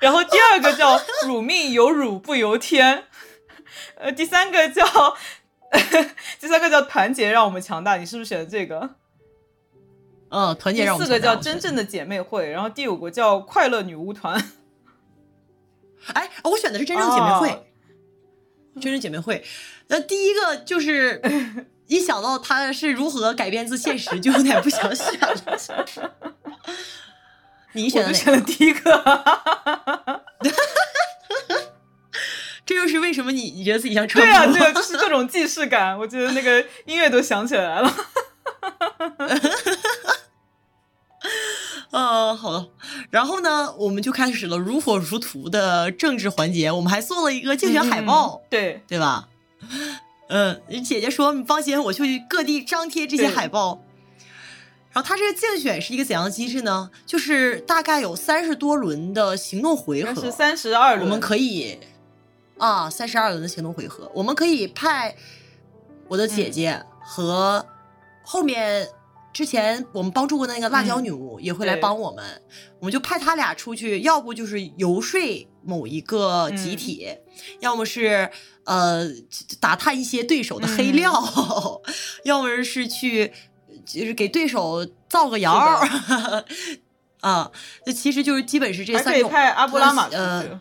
[0.00, 3.04] 然后第二个叫辱命由辱不由天，
[3.96, 4.84] 呃，第三个叫
[6.40, 8.96] 第三个叫团结让我们强大，你是不是选的这个？
[10.30, 14.52] 嗯，团结让我们四个叫真正的姐妹会，然后第五个叫快乐女巫团。
[16.12, 17.64] 哎，我选的是真正姐妹会，哦
[18.80, 19.44] 真正姐妹会。
[19.86, 21.20] 那第一个就是
[21.86, 25.34] 一想到他是如何改变自现实，就有点不想选了。
[27.72, 28.46] 你我选的哪就选了个？
[28.46, 30.24] 第一个。
[32.66, 37.94] 这又是为什么你你觉得自己像川对啊，对啊，就是各种既视感，我觉得那个音乐都响起来了。
[41.90, 42.68] 呃， 好了，
[43.10, 46.72] 然后呢，我们就开始了如火如荼的政治环节。
[46.72, 49.28] 我们还做了一个竞选海报，嗯对，对吧？
[50.34, 53.84] 嗯，姐姐说你放心，我去各地张贴这些海报。
[54.90, 56.90] 然后他这个竞选是一个怎样的机制呢？
[57.06, 61.78] 就是大概有三十多轮的行动回合，应该是三十二轮，我们可以
[62.58, 65.14] 啊，三十二轮的行动回合，我们可以派
[66.08, 67.64] 我的姐姐和
[68.24, 68.88] 后面
[69.32, 72.42] 之前我们帮助过的那个辣椒女巫也会来帮我们，
[72.80, 75.20] 我们就派他俩出去，要不就是游说
[75.64, 77.08] 某一个集体，
[77.60, 78.30] 要么是
[78.64, 79.08] 呃
[79.60, 81.12] 打探一些对手的黑料，
[82.24, 83.32] 要么是去
[83.84, 86.44] 就是给对手造个谣儿。
[87.20, 87.50] 啊，
[87.86, 89.30] 这其实就是基本是这三种。
[89.30, 90.60] 派阿布拉玛出去，呃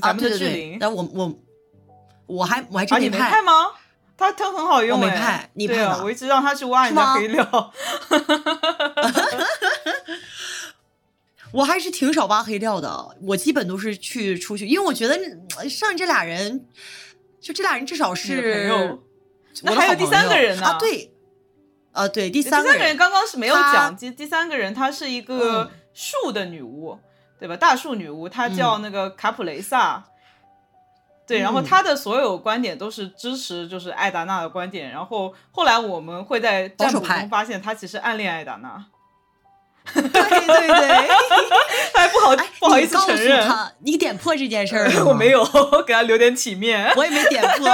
[0.00, 0.78] 咱们的志玲。
[0.80, 1.38] 但我我
[2.26, 3.52] 我还我还啊，你派，派吗？
[4.16, 7.72] 他他很好用我没哎派你对啊，派了我一直让他去挖人家是吗黑料。
[11.52, 13.16] 我还是挺少挖黑料的。
[13.22, 15.16] 我基本都是去出去，因为我觉得
[15.60, 16.66] 嗯剩这俩人，
[17.40, 19.02] 就这俩人至少是朋友
[19.62, 21.12] 我那还有第三个人呢啊，对，
[21.92, 26.98] 啊对，第第三个人刚刚是没有她讲，第第三个人她是一个嗯树的女巫，
[27.40, 27.56] 对吧？
[27.56, 30.04] 大树女巫，她叫那个卡普雷萨。
[31.26, 34.90] 对，然后嗯她的所有观点都是支持，就是艾达娜的观点。
[34.90, 38.86] 然后后来我们会在占卜中发现，她其实暗恋艾达娜，
[39.94, 41.08] 对对对，
[41.92, 43.46] 她还 不好哎，不好意思告诉承认。
[43.46, 45.44] 他，你点破这件事儿了我没有，
[45.86, 46.92] 给他留点体面。
[46.96, 47.68] 我也没点破。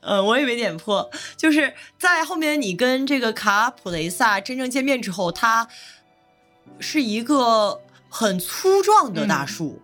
[0.00, 5.68] 呃， 我也没点破，就是在后面你跟这个卡普雷萨真正见面之后，他
[6.78, 9.82] 是一个很粗壮的大嗯树，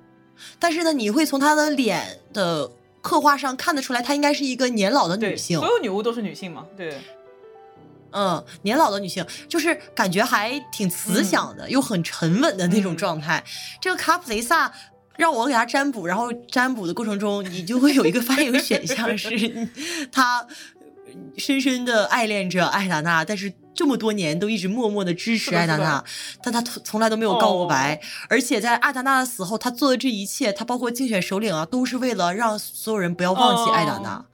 [0.59, 2.71] 但是呢，你会从他的脸的
[3.01, 5.67] 刻画上看得出来，她应该是一个年老的，女性所。
[5.69, 6.67] 有女巫都是女性嘛？
[6.77, 6.99] 对，
[8.13, 13.43] 嗯，年老的女性，就是感觉还挺慈祥的，又很沉稳的那种嗯状态。
[13.81, 14.73] 这个卡普雷萨
[15.17, 19.69] 让我给她占卜，然后占卜的过程中，你就会有一个反应选项是，
[20.11, 20.47] 他
[21.37, 26.03] 深深的爱恋着艾达娜，但是这么多年都一直默默的支持 艾达娜，
[26.43, 27.95] 但他从从来都没有告过白。
[27.95, 34.17] 哦而且在艾达娜的死后，他做的这一切，他包括竞选首领啊，都是为了让所有人不要忘记艾达娜。
[34.17, 34.25] 哦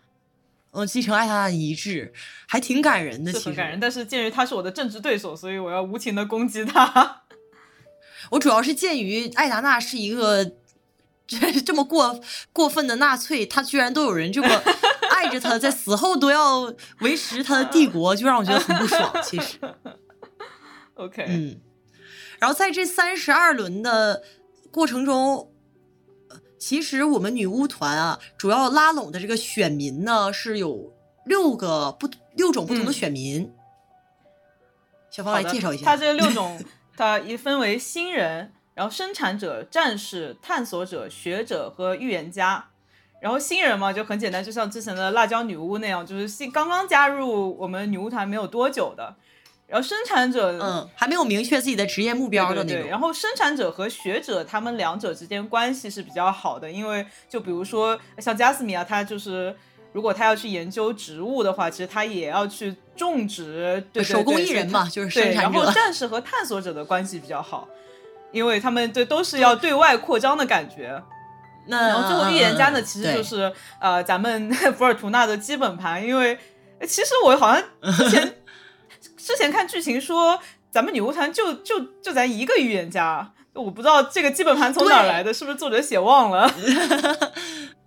[0.74, 2.12] 嗯，继承艾达娜的遗志，
[2.48, 3.32] 还挺感人的。
[3.32, 3.78] 其实是很感人。
[3.78, 7.22] 但是鉴于他是我的政治对手，所以我要无情的攻击他。
[8.30, 10.52] 我主要是鉴于艾达娜是一个
[11.26, 12.20] 这这么过
[12.52, 14.48] 过分的纳粹，他居然都有人这么
[15.10, 19.14] 爱着他，在死后都要维持他的帝国，就让我觉得很不爽。
[19.22, 19.58] 其实，
[20.94, 21.60] OK，、嗯，
[22.38, 24.22] 然后在这三十二轮的
[24.70, 25.53] 过程中，呃
[26.66, 30.94] 其实我们女巫团啊，主要拉拢的这个选民呢是有
[31.26, 33.52] 六个不六种不同的选民。
[35.10, 36.58] 小芳来介绍一下，它这六 种，
[36.96, 42.70] 它一分为新人，然后生产者、战士、探索者、学者和预言家。
[43.20, 49.14] 然后新人嘛，就很简单，就像之前的辣椒女巫那样，就是新刚刚加入我们女巫团没有多久的。
[49.66, 52.88] 然后生产者，嗯，还没有明确自己的职业目标的那种。
[52.88, 59.56] 然后生产者和学者，他们两者之间关系是比较好的，因为就比如说像加斯米啊，他就是
[59.92, 65.40] 如果他要去研究植物的话，其实他也要去种植，对手工艺人嘛，就是生产者。
[65.40, 67.66] 然后战士和探索者的关系比较好，
[68.32, 71.02] 因为他们对都是要对外扩张的感觉。
[71.66, 73.50] 那然后最后预言家呢，其实就是
[73.80, 76.38] 呃咱们 福尔图纳的基本盘，因为
[76.82, 77.64] 其实我好像
[77.96, 78.34] 之前。
[79.24, 80.38] 之前看剧情说，
[80.70, 86.54] 咱们女巫团就就就咱一个预言家，我不知道这个基本盘从哪来的，是不是作者写忘了？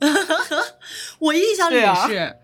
[1.19, 2.37] 我印象里是。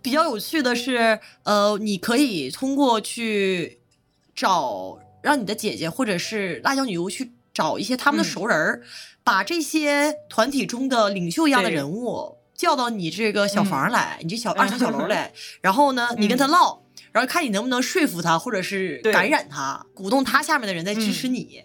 [0.00, 3.80] 比较有趣的是，呃，你可以通过去
[4.34, 8.82] 找，让你的姐姐或者是辣椒女巫去找一些他们的熟人儿，
[9.22, 12.36] 把这些团体中的领袖一样的人物。
[12.54, 21.62] 叫到你这个小房来，你这小二层小楼来，然后呢，你跟他唠，然后看你能不能说服他，或者是感染他，鼓动他下面的人在支持你。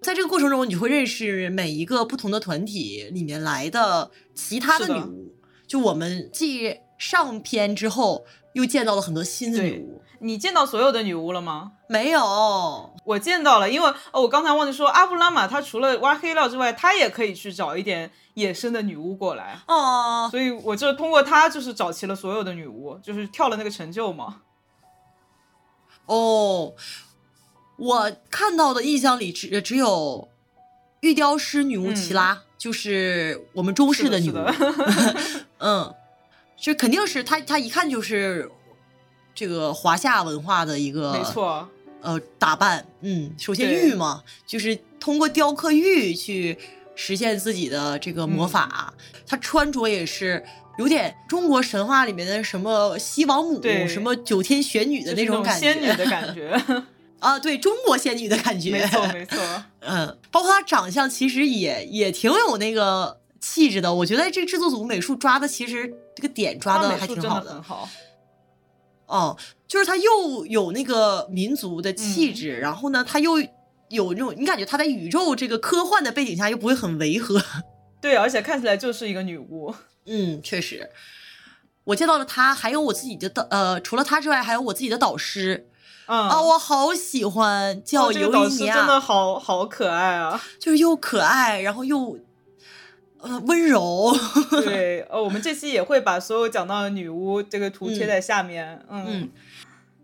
[0.00, 5.34] 在这个过程中，你会认识每一个不同的团体里面来的其他的女巫。
[5.66, 10.02] 就我们继上篇之后，又见到了很多新的女巫。
[10.20, 11.72] 你见到所有的女巫了吗？
[11.88, 18.10] 没有，我见到了，因为哦，我刚才忘记说，阿布拉玛他除了挖黑料之外，他也可以去找一点。
[18.34, 24.40] 野生的女巫过来哦，所以我就通过他就是找齐了所有的女巫，就是跳了那个成就嘛。
[26.06, 26.72] 哦，
[27.76, 30.30] 我看到的印象里只只有
[31.00, 34.38] 玉雕师女巫齐拉，就是我们中式的女巫。
[35.60, 35.94] 嗯，
[36.56, 38.50] 这肯定是他，他一看就是
[39.34, 41.68] 这个华夏文化的一个没错。
[42.02, 46.58] 呃，打扮，嗯，首先玉嘛，就是通过雕刻玉去。
[46.94, 48.92] 实现自己的这个魔法，
[49.26, 50.44] 她穿着也是
[50.76, 56.62] 有点中国神话里面的什么西王母、什么九天玄女的那种感觉，仙女的感觉
[57.18, 59.64] 啊，对中国仙女的感觉，没错 没错。
[59.80, 63.92] 嗯，包括她长相，其实也也挺有那个气质的。
[63.92, 67.88] 我觉得这制作组美术抓的其实这个点抓的还挺好的，很好。
[69.06, 69.36] 哦，
[69.72, 73.38] 就是她又有那个民族的气质，然后呢，她又。
[73.88, 77.38] 有那种你感觉她在宇宙这个科幻的背景下又不会很违和，
[78.00, 79.74] 对，而且看起来就是一个女巫。
[80.08, 80.88] 嗯，确实，
[81.84, 85.68] 我见到了她，还有我自己的导，呃，除了她之外，还有我自己的导师。
[86.06, 92.18] 嗯啊，我好喜欢叫尤伊尼亚，真的好好可爱啊， 就是又可爱，然后又
[93.22, 94.14] 呃温柔。
[94.64, 98.84] 对， 呃，我们这期也会把所有讲到的女巫这个图贴在下面。
[98.90, 99.30] 嗯，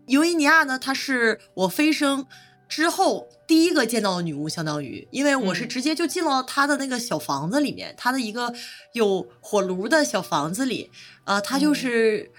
[0.07, 2.25] 尤伊尼亚呢，她是我飞升。
[2.67, 8.53] 之后第一个见到的女巫，相当于，因为我是直接就进了她的那个小房子里面，她的一个
[8.93, 10.91] 有火炉的小房子里，
[11.23, 12.31] 呃，她就是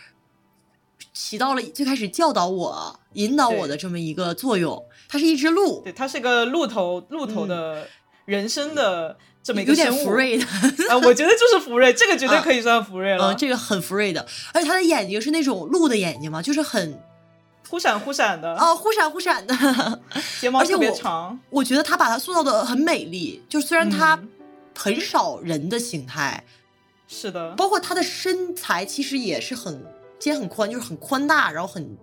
[1.13, 4.87] 起到了最开始教导我、引导我的这么一个作用。
[5.09, 7.89] 它是一只鹿，对，它是个鹿头鹿头的
[8.25, 10.45] 人生的这么一个有点福瑞的
[10.91, 17.01] 啊，我觉得就是福瑞，这个绝对可以算福瑞了，嗯这个很福瑞的，而且它的眼睛是那种鹿的眼睛嘛，就是很。
[17.69, 19.55] 忽闪忽闪的哦，忽闪忽闪的，
[20.41, 21.39] 睫毛特别长。
[21.51, 24.19] 我觉得他把它塑造的很美丽，就虽然他
[24.77, 26.45] 很少人的形态，
[27.07, 29.87] 是的，包括他的身材其实也是很
[30.19, 31.97] 肩很宽，就是很宽大，然后很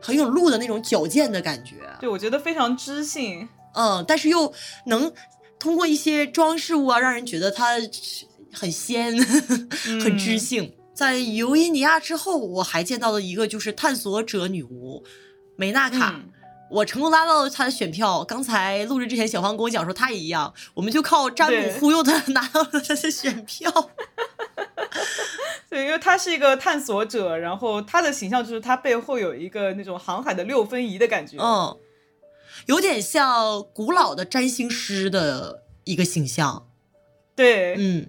[0.00, 1.74] 很有鹿的那种矫健的感觉。
[2.00, 3.46] 对，我觉得非常知性。
[3.74, 4.50] 嗯，但是又
[4.86, 5.12] 能
[5.66, 7.72] 通过一些装饰物啊，让人觉得她
[8.52, 9.20] 很仙，
[10.00, 10.72] 很知性。
[10.94, 15.02] 在尤伊尼亚之后，我还见到了一个就是探索者女巫
[15.56, 16.20] 梅纳卡，
[16.70, 18.22] 我成功拉到了她的选票。
[18.22, 23.90] 刚才录制之前，小芳跟我讲说她也一样，我们就靠占卜忽悠她拿到了她的选票。
[25.68, 31.76] 对，因为她是一个探索者，然后她的形象就是她背后有一个那种航海的六分仪的感觉，嗯，
[32.66, 36.68] 有点像古老的占星师的一个形象。
[37.34, 38.08] 对，嗯，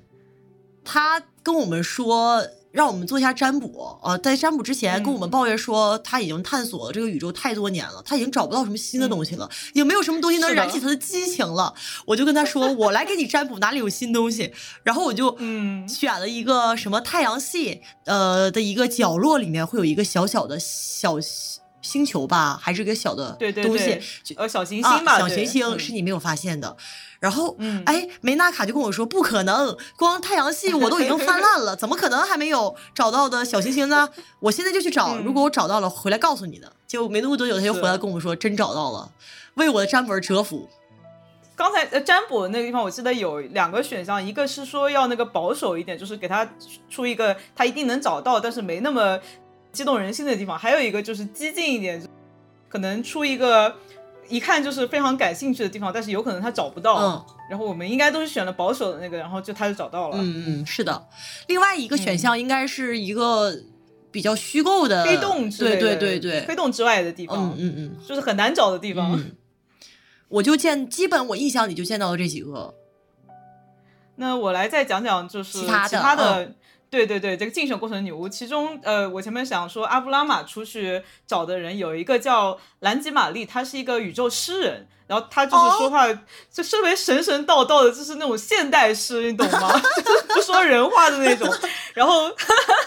[0.83, 2.47] 他跟我们说。
[2.69, 11.73] 让我们做一下占卜呃，在占卜之前跟我们抱怨说他已经探索这个宇宙太多年了，他已经找不到什么新的东西了，也没有什么东西能燃起他的激情了。
[12.05, 14.53] 我就跟他说，我来给你占卜哪里有新东西。
[14.83, 21.17] 然后我就嗯选了一个什么太阳系呃的一个角落里面会有一个小小的小
[21.87, 23.99] 星球吧，还是个小的东西，
[24.35, 26.75] 呃小行星吧，小行星是你没有发现的。
[27.19, 34.09] 然后，嗯哎，梅纳卡就跟我说不可能，光太阳系我都已经泛滥了，怎么可能还没有找到的小行星呢？
[34.39, 36.71] 我现在就去找，嗯如果我找到了，回来告诉你的。
[36.85, 39.09] 结果没多久，他就回来跟我说，真找到了，
[39.55, 40.69] 为我的占卜而折服。
[41.55, 46.47] 刚才呃占卜那个地方，我记得有两个选项，一个是说要那个保守一点，就是给他
[46.87, 49.19] 出一个他一定能找到，但是没那么
[49.77, 52.01] 激动人心的地方；还有一个就是激进一点，
[52.67, 53.75] 可能出一个
[54.27, 56.95] 一看就是非常感兴趣的地方，但是有可能他找不到。
[56.95, 60.17] 嗯然后我们应该都是选了保守的那个，然后就他就找到了。
[60.19, 61.07] 嗯嗯，是的。
[61.47, 63.55] 另外一个选项应该是一个
[64.11, 69.13] 比较虚构的黑洞之类对的，对对对，黑洞之外的地方，嗯嗯嗯就是很难找的地方。
[69.13, 69.31] 嗯，
[70.27, 72.75] 我就见，基本我印象里就见到了这几个。
[74.17, 76.51] 那我来再讲讲，就是其他的其他的
[76.89, 86.07] 对对对，这个竞选过程的女巫，其中呃，我前面想说阿布拉玛出去找的人有一个叫兰吉玛丽，她是一个宇宙诗人，然后她就是说话、
[86.51, 89.71] 就特别神神道道的，就是那种现代诗，你懂吗？
[90.05, 91.53] 就是不说人话的那种。
[91.93, 92.31] 然后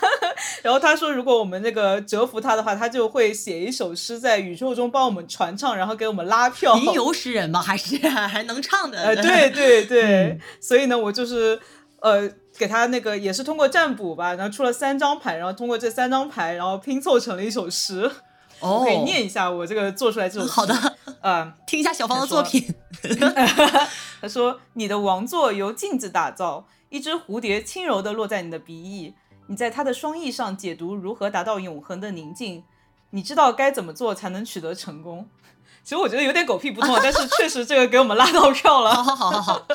[0.63, 6.77] 然后她说，如果我们那个折服她的话，她就会写一首诗在宇宙中帮我们传唱，然后给我们拉票。
[6.79, 8.99] 吟游诗人吗，还是 还能唱的？
[8.99, 11.59] 呃，对对对，嗯所以呢，我就是
[12.01, 12.31] 呃
[12.61, 18.11] 给他那个也是通过占卜吧，然后出了三张牌，然后通过这三张牌，然后拼凑成了一首诗。
[18.61, 20.53] 哦，可以念一下我这个做出来这首诗。
[20.53, 20.75] 好的，
[21.23, 22.63] 呃，听一下小芳的作品。
[24.21, 29.15] 他说： “你的王座由镜子打造，一只蝴蝶轻柔地落在你的鼻翼，
[29.47, 32.63] 你在它的双翼上解读如何达到永恒的宁静。
[33.13, 35.27] 你知道该怎么做才能取得成功。
[35.83, 38.95] ”其实我觉得有点狗屁不通，但是确实这个给我们拉到票了。
[38.95, 39.67] 好好好好好，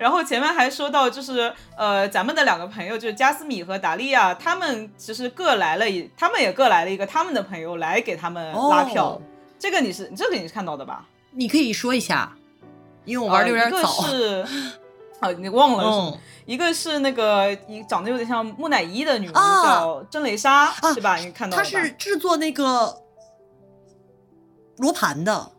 [0.00, 9.08] 然后前面还说到，就是呃，咱们的两个朋友就是加斯米和达利亚，他们其实各来了一，他们也各来了一个他们的朋友来给他们拉票。
[9.08, 9.22] 哦
[9.58, 11.06] 这个你是这个你是看到的吧？
[11.32, 12.34] 你可以说一下，
[13.04, 13.76] 因为我玩的有点早。
[13.76, 14.46] 呃、一个是，
[15.20, 16.16] 啊， 你忘了是？
[16.16, 21.16] 嗯，一个是那个一长得有点像木乃伊的女巫，啊叫真蕾莎，啊是吧？
[21.16, 21.62] 你看到她？
[21.62, 23.02] 是制作那个
[24.78, 25.52] 罗盘的，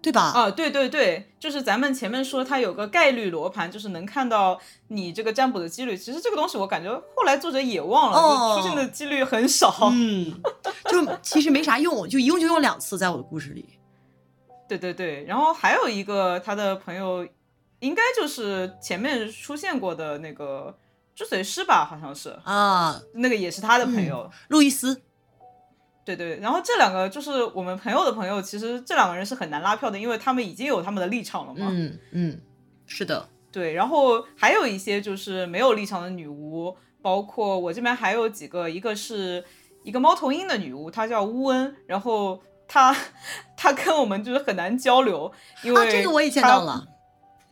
[0.00, 0.30] 对吧？
[0.34, 5.96] 啊，对对对，就是咱们前面说它有个概率罗盘，就是能看到你这个占卜的几率。
[5.96, 9.90] 其实这个东西我感觉后来作者也忘了，哦就出现的几率很少。
[9.92, 10.40] 嗯，
[10.88, 13.68] 就其实没啥用，就一共就用两次，在我的故事里。
[14.68, 17.26] 对对对，然后还有一个他的朋友，
[17.80, 20.76] 应该就是前面出现过的那个
[21.14, 24.30] 追随师吧，好像是啊，那个也是他的朋友。
[24.48, 25.02] 路易斯，
[26.16, 31.68] 对对，然后这两个就是我们朋友的朋友，其实这两个人是很难拉票的，因为他们已经有他们的立场了嘛。
[31.70, 32.40] 嗯嗯，
[32.86, 39.44] 是的，对，然后还有一些就是没有立场的女巫，包括我这边还有几个，一个是
[39.82, 42.96] 一个猫头鹰的女巫，她叫乌恩，然后她
[43.54, 45.30] 她跟我们就是很难交流，
[45.62, 46.86] 因为、啊，这个我也见到了。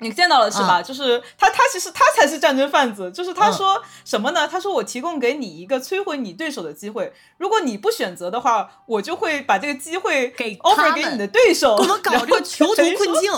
[0.01, 0.82] 你见到了是吧？
[0.82, 3.11] 就是他，他其实他才是战争贩子。
[3.11, 4.47] 就是他嗯说什么呢？
[4.47, 13.32] 他说我提供给你一个摧毁你对手的机会，如果你不选择的话，我就会把这个机会给 offer 给你的对手，给我们搞这个囚徒困境。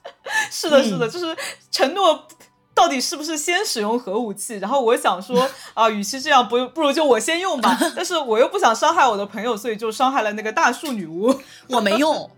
[0.50, 1.36] 是的，是的，嗯就是
[1.70, 2.26] 承诺。
[2.74, 4.54] 到底是不是先使用核武器？
[4.58, 7.76] 然后我想说啊，与其这样，不不如就我先用吧。
[7.96, 11.34] 但是我又不想伤害我的朋友，所以就伤害了那个大树女巫。
[11.70, 12.30] 我没用，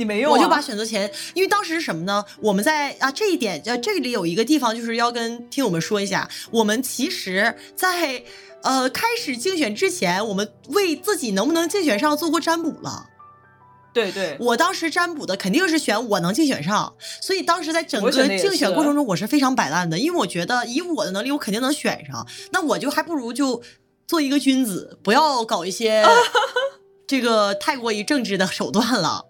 [0.00, 2.24] 你没用、啊，我就把选择权，因为当时是什么呢？
[2.40, 8.24] 我们在啊这一点，呃，这里有一个地方就是要跟听友们说一下，我们其实在，
[8.62, 13.06] 呃开始竞选之前，我们为自己能不能竞选上做过占卜了。
[13.92, 23.60] 对对，我当时占卜的肯定是选我能竞选上，所以当时在整个竞选过程中，我是非常摆烂的，因为我觉得以我的能力，我肯定能选上，那我就还不如就
[24.06, 26.06] 做一个君子，不要搞一些
[27.06, 29.26] 这个太过于政治的手段了。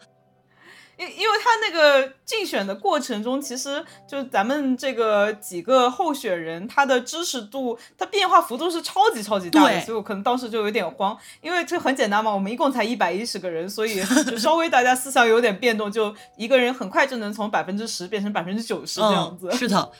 [1.00, 19.90] 因因为他那个竞选的过程中，其实就咱们这个几个候选人，他的知识度，他变化幅度是超级超级大的，所以我可能当时就有点慌，因为这很简单嘛，我们一共才一百一十个人，所以就稍微大家思想有点变动，就一个人很快就能从百分之十变成百分之九十这样子，嗯，是的，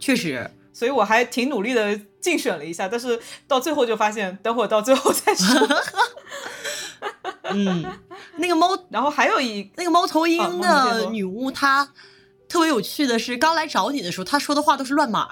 [0.00, 0.50] 确实。
[0.72, 5.68] 所以我还挺努力的竞选了一下，但是到最后就发现，等会儿到最后再说。
[7.52, 7.84] 嗯，
[8.36, 11.84] 那个猫，然后还有一那个猫头啊鹰的女巫，她
[12.48, 15.28] 特别有趣的是，刚来找你的时候，她说的话都是乱码，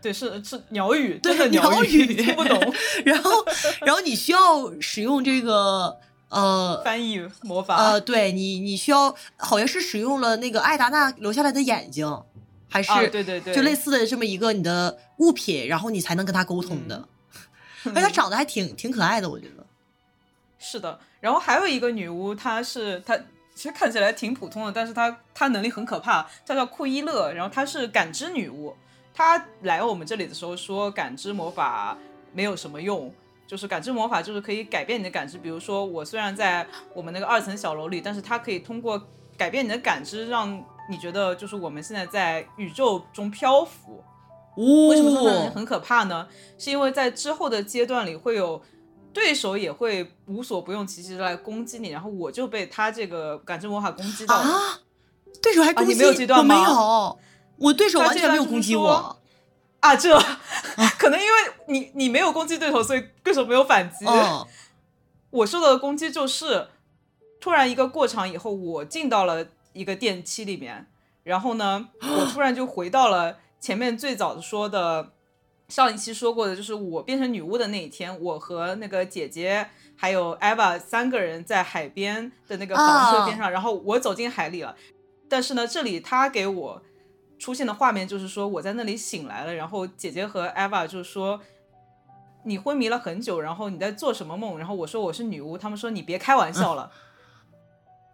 [0.00, 2.14] 对是是鸟语，对的鸟语语。
[2.22, 2.74] 听不懂，
[3.06, 3.44] 然后，
[3.82, 5.98] 然后你需要使用这个
[6.28, 7.76] 呃翻译魔法。
[7.76, 12.22] 呃，对你，你需要好像是使用了那个艾达娜留下来的眼睛，
[12.68, 17.08] 还是、啊，对对对，就类似的这么一个你的物品，然后你才能跟他沟通的。
[17.84, 19.66] 而且她长得还挺挺可爱的，我觉得。
[20.58, 23.16] 是的，然后还有一个女巫，她是她
[23.54, 28.74] 其实看起来挺普通的，但是她她能力很可怕，她叫库伊勒，然后她是感知女巫。
[29.14, 31.96] 她来我们这里的时候说，感知魔法
[32.32, 33.14] 没有什么用，
[33.46, 35.38] 就是感知魔法就是可以改变你的感知。
[35.38, 39.00] 比如说我虽然在我们那个二层小楼里，但是它可以通过
[39.36, 40.60] 改变你的感知，让
[40.90, 44.02] 你觉得就是我们现在在宇宙中漂浮。
[44.88, 46.26] 为什么说很可怕呢？
[46.58, 48.60] 是因为在之后的阶段里会有。
[49.12, 54.80] 对手也会无所不用其极来攻击你，然后我就被他这个感知魔法攻击到了。
[55.42, 55.92] 对手还攻击？
[55.92, 56.54] 你没有这段吗？
[56.54, 57.18] 没有，
[57.58, 59.18] 我对手完全没有攻击我。
[59.80, 60.18] 啊，这
[60.98, 61.32] 可能因为
[61.68, 64.06] 你你没有攻击对手，所以对手没有反击。
[65.30, 66.68] 我受到的攻击就是
[67.40, 70.86] 突然一个过场以后，我进到了一个电梯里面，
[71.24, 75.12] 然后呢，我突然就回到了前面最早的说的。
[75.72, 79.66] 上一期说过的，就是我变成女巫的那一天，我和那个姐姐
[79.96, 84.76] 还有 Eva 三个人在海边的那个房车边上，然后我走进海里了。
[85.30, 86.82] 但是呢，这里他给我
[87.38, 91.40] 出现的画面就是说我在那里醒来了，然后姐姐和 Eva 就说
[92.44, 94.58] 你昏迷了很久，然后你在做什么梦？
[94.58, 96.92] 然后我说我是女巫，他们说你别开玩笑了。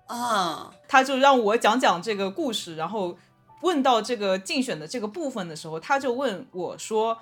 [0.07, 3.19] 啊，他就让我讲讲这个故事，然后
[3.63, 7.19] 问到这个竞选的这个部分的时候，他就问我说。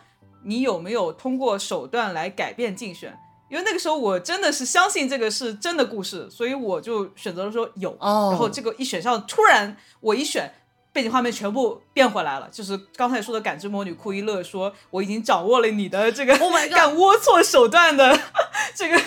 [0.47, 3.19] 你有没有通过手段来改变竞选？
[3.51, 7.97] 因为那个时候我真的是相信这个是真的故事，所以我就选择了说有。
[8.01, 10.53] 然后这个一选项突然我一选。
[10.97, 16.49] 背景画面全部变回来了，就是刚才说的感知魔女库伊勒说：“我已经掌握了你的这个干
[16.97, 18.19] 龌龊手段的
[18.75, 18.99] 这个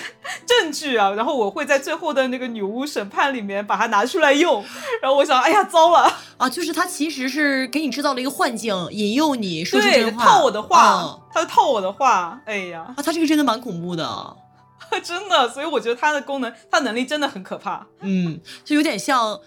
[0.46, 4.64] 证据啊，然后我会在最后的那个女巫审判里面把它拿出来用。”
[5.02, 6.48] 然后我想，哎呀，糟了啊！
[6.48, 12.40] 就是他其实是给你制造了一个幻境，引诱你说出真话，套我的话，他套我的话。
[12.46, 14.38] 哎呀，啊，他这个真的蛮恐怖的，
[15.04, 15.50] 真的。
[15.50, 17.88] 所以我觉得他的功能，他能力真的很可怕。
[18.02, 19.40] 嗯，就有点像。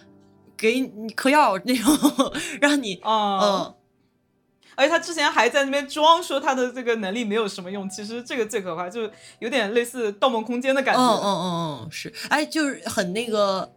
[0.62, 1.92] 给你嗑药那种，
[2.62, 3.74] 让你嗯，
[4.76, 9.10] 而且他之前还在那边装说他的这个能力没有什么用，其实这个最可怕，就
[9.40, 11.02] 有点类似《盗梦空间》的感觉。
[11.02, 11.44] 嗯嗯嗯
[11.82, 13.72] 嗯，是，哎，就是很那个，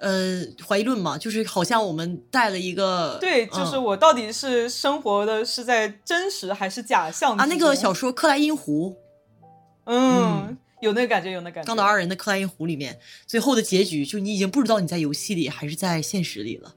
[0.00, 7.44] 呃，怀疑论嘛，就是好像我们带了一个，对，就是我到底是生活的是在真实还是假象啊？
[7.44, 8.96] 那个小说《克莱因湖》，
[9.84, 10.56] 嗯。
[10.80, 11.66] 有那个感觉，有那感觉。
[11.66, 16.74] 刚到二人的克莱因湖里面，最后的结局就你已经不知道你在游戏里还是在现实里了，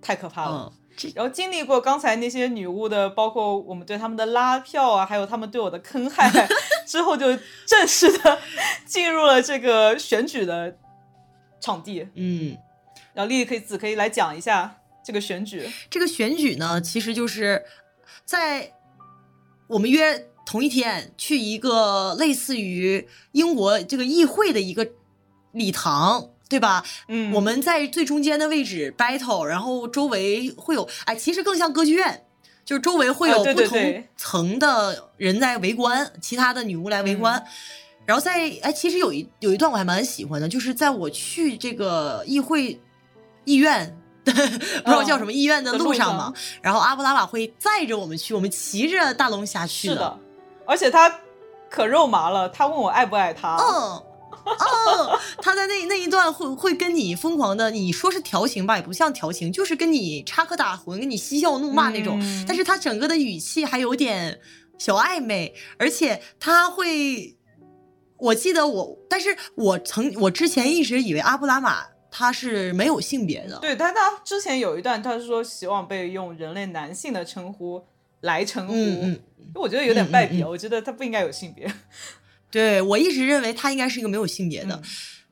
[0.00, 0.72] 太可怕了。
[1.14, 6.30] 然后经历过刚才那些女巫的，包括我们对他们的拉票啊，还有他们对我的坑害
[6.86, 7.26] 之后，就
[7.66, 8.38] 正式的
[8.86, 10.78] 进入了这个选举的
[11.60, 12.06] 场地。
[12.14, 12.56] 嗯，
[13.14, 15.68] 然后丽丽可以子可以来讲一下这个选举。
[15.90, 17.64] 这个选举呢，其实就是
[18.24, 18.72] 在
[19.68, 20.28] 我们约。
[20.44, 24.88] 同一天去一个类似于英国这个议会的一个
[25.52, 26.84] 礼堂，对吧？
[27.08, 32.24] 嗯，我们在最中间的位置 battle，然后周围会有，哎，其实更像歌剧院，
[32.64, 37.42] 就是周围会有不同层的人在围观，其他的女巫来围观。
[38.04, 42.80] 然后在哎，其实有一有一段我还蛮喜欢的，就是在我去这个议会
[43.44, 43.96] 议院。
[44.24, 50.16] 不知道叫什么医院的路上嘛，然后阿布拉瓦会载着我们去，我们骑着大龙虾去的。
[50.72, 51.20] 而且他
[51.68, 53.56] 可肉麻了，他问我爱不爱他。
[53.56, 54.02] 嗯
[54.46, 62.18] 嗯，他在那那一段会会跟你疯狂的，你说是调情吧，也不像调情，就是跟你插科打诨，跟你嬉笑怒骂那种。
[62.48, 64.40] 但是他整个的语气还有点
[64.78, 67.36] 小暧昧，而且他会，
[68.16, 73.58] 我记得我，但是我曾我之前一直以为阿布拉玛他是没有性别的。
[73.58, 77.84] 对，但他之前有一段他是说希望被用人类男性的称呼。
[78.22, 78.74] 来称呼，
[79.54, 81.72] 我觉得有点败笔，我觉得他不应该有性别。
[82.50, 84.82] 对我一直认为他应该是一个没有性别的，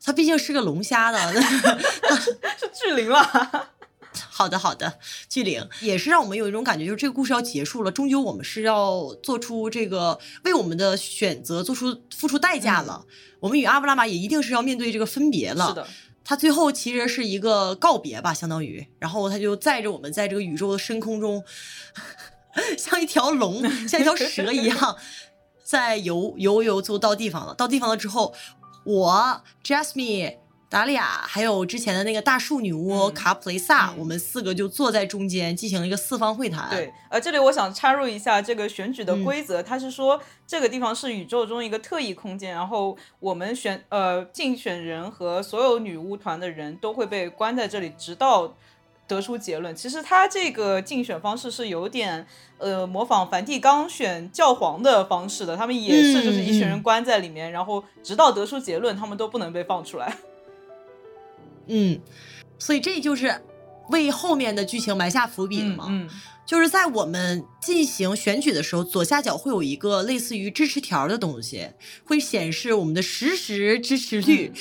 [0.02, 1.18] 他毕竟是个龙虾的，
[2.58, 3.70] 是巨灵了。
[4.12, 4.98] 好的，好的，
[5.28, 13.04] 巨灵也是让我们有一种感觉，就是这个故事要结束了，终究我们是要做出这个为我们的选择做出付出代价了。
[13.38, 15.68] 我们与阿布拉玛也一定是要面对这个分别了。
[15.68, 15.86] 是的，
[16.24, 21.44] 他最后其实是一个告别吧，相当于，然后他就载着我们在这个宇宙的深空中。
[22.76, 24.96] 像一条龙，像一条蛇一样，
[25.64, 27.54] 在游游游，就到地方了。
[27.54, 28.34] 到地方了之后，
[28.84, 30.38] 我 Jasmine、
[30.68, 36.68] 达利亚，还有之前的那个大树女巫卡普雷萨，我们四个就坐在中间进行了一个四方会谈。
[36.70, 48.56] 对，呃，这里我想插入一下这个选举的规则，它是说这个地方是宇宙中一个特异空间，然后我们选呃竞选人和所有女巫团的人都会被关在这里，直到。
[49.10, 52.24] 得出结论，其实他这个竞选方式是有点，
[52.58, 55.56] 呃，模仿梵蒂冈选教皇的方式的。
[55.56, 60.16] 他们也是就是一群人关在里面，然后直到得出结论，他们都不能被放出来。
[61.66, 62.00] 嗯，
[62.56, 63.42] 所以这就是
[63.88, 65.86] 为后面的剧情埋下伏笔了嘛。
[65.88, 66.08] 嗯
[66.46, 71.68] 就是在我们进行选举的时候，左下角会有一个类似于支持条的东西，
[72.04, 74.52] 会显示我们的实时支持率。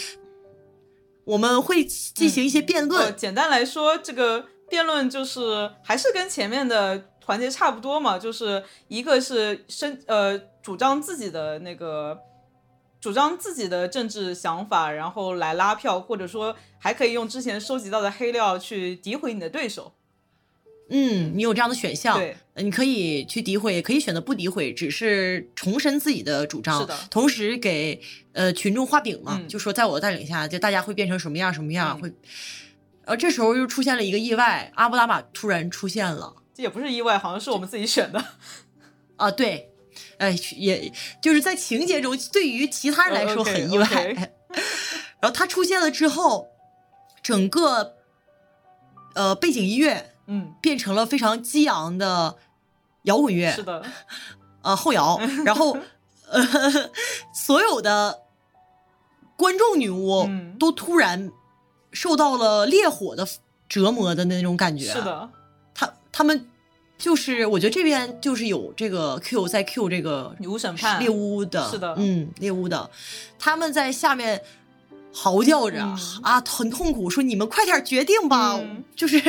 [1.26, 3.02] 我们会进行一些辩论。
[3.04, 12.18] 呃简单来说，这个辩论就是还是跟前面的环节差不多嘛，就是一个是申呃主张自己的那个
[13.00, 19.94] 主张自己的政治想法，然后来拉票，或者说还可以用之前收集到的黑料去诋毁你的对手。
[20.90, 22.22] 嗯，你有这样的选项，
[22.56, 28.02] 你可以去诋毁，也可以选择不诋毁，只是重申自己的主张，是的同时给
[28.34, 32.14] 呃群众画饼嘛，嗯就说在我的带领下，就大家会变成什么样什么样，嗯会，
[33.06, 38.24] 呃，这时候又出现了一个意外，阿布拉玛突然出现了，这也不是意外，好像是我们自己选的。
[39.18, 39.72] 啊，对，
[40.18, 43.86] 哎，也就是在情节中，对于其他人来说很意外。
[45.22, 46.48] 然后他出现了之后，
[47.22, 47.96] 整个
[49.16, 52.38] 呃背景音乐嗯，变成了非常激昂的
[53.04, 53.84] 摇滚乐，是的，
[54.62, 55.78] 呃后摇，然后
[56.30, 56.42] 呃
[57.34, 58.22] 所有的
[59.36, 60.56] 观众女巫嗯。
[60.60, 61.32] 都突然
[61.92, 63.26] 受到了烈火的
[63.68, 65.30] 折磨的那种感觉，是的，
[65.74, 66.48] 他他们
[66.98, 71.00] 就是，我觉得这边就是有这个 Q 在 Q 这个女巫审判。
[71.00, 71.96] 猎巫的，是的。
[71.98, 72.90] 嗯，猎巫的，
[73.40, 74.44] 他们在下面
[75.12, 79.20] 嚎叫着、嗯啊，很痛苦，说你们快点决定吧，嗯 就是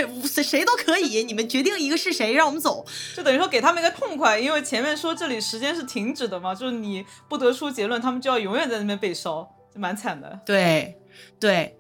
[0.43, 2.85] 谁都可以，你们决定一个是谁，让我们走。
[3.16, 10.41] 就等于说给他们一个痛快，因为前面说这里时间是停止的嘛，就是你不得出结论，他们就要永远在那边被烧，就蛮惨的。
[10.45, 10.99] 对
[11.39, 11.76] 对，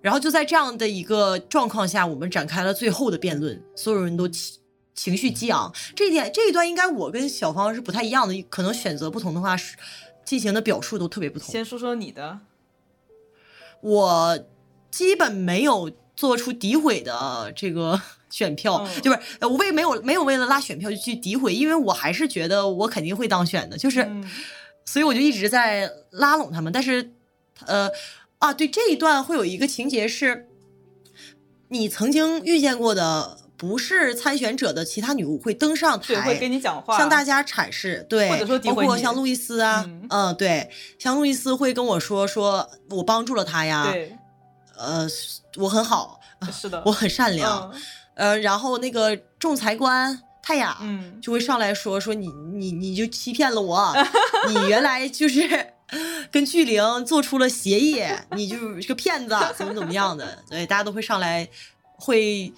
[0.00, 4.58] 然后就在这样的一个状况下，我们展开了最后的辩论，所有人都情
[4.94, 5.72] 情绪激昂。
[5.94, 9.76] 这一点这一段应该我跟小芳是不太一样的，可能选择不同的话，是
[10.24, 11.48] 进行的表述都特别不同。
[11.48, 12.38] 先说说你的，
[13.84, 14.38] 我
[14.90, 24.02] 基本没有做出诋毁的这个 选票，嗯就是呃我为没有没有为了拉选票就去诋毁，因为我还是觉得我肯定会当选的，就是。
[24.02, 24.28] 嗯
[24.86, 26.70] 所以我就一直在拉拢他们。
[26.70, 27.14] 但是，
[27.64, 27.88] 呃，
[28.38, 30.46] 啊，对这一段会有一个情节是，
[31.68, 36.48] 你曾经遇见过的不是参选者的其他女巫会登上对，会跟台。
[36.48, 40.06] 你讲话，向大家阐释，对，或者说诋包括像路易斯啊，嗯。
[40.10, 44.16] 嗯对，像路易斯会跟我说，说我帮助了他呀，对，
[44.76, 45.06] 呃，
[45.56, 46.20] 我很好，
[46.52, 47.82] 是的，我很善良，嗯。
[48.14, 53.92] 呃，然后那个仲裁官泰雅，嗯，就会上来说说你你你就欺骗了我，
[54.48, 55.74] 你原来就是
[56.30, 58.02] 跟巨灵做出了协议，
[58.36, 60.38] 你就是个骗子，怎么怎么样的？
[60.48, 61.48] 对，大家都会上来，
[61.96, 62.52] 会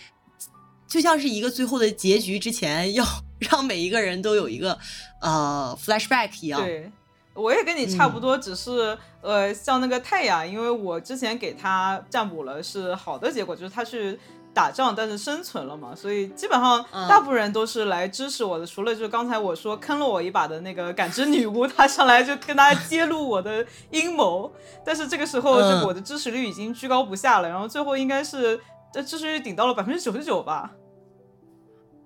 [0.87, 3.05] 就像是一个最后的结局之前，要
[3.39, 4.79] 让每一个人都有一个
[5.21, 6.61] 呃 flashback 一样。
[6.61, 6.91] 对。
[7.35, 14.19] 我也跟你差嗯不多，只是呃，像那个太阳，因为我之前给他占卜了是好的结果，就是他去
[14.55, 24.51] 打仗，但是生存了嘛，所以基本上嗯大部分人都是来支持我的，除了就是刚才我说坑了我一把的那个感知女巫， 她上来就跟大家揭露我的阴谋，
[24.83, 28.59] 但是这个时候这嗯个我的支持率已经居高不下了，然后最后应该是
[28.97, 30.75] 这支持率顶到了百分之九十九吧，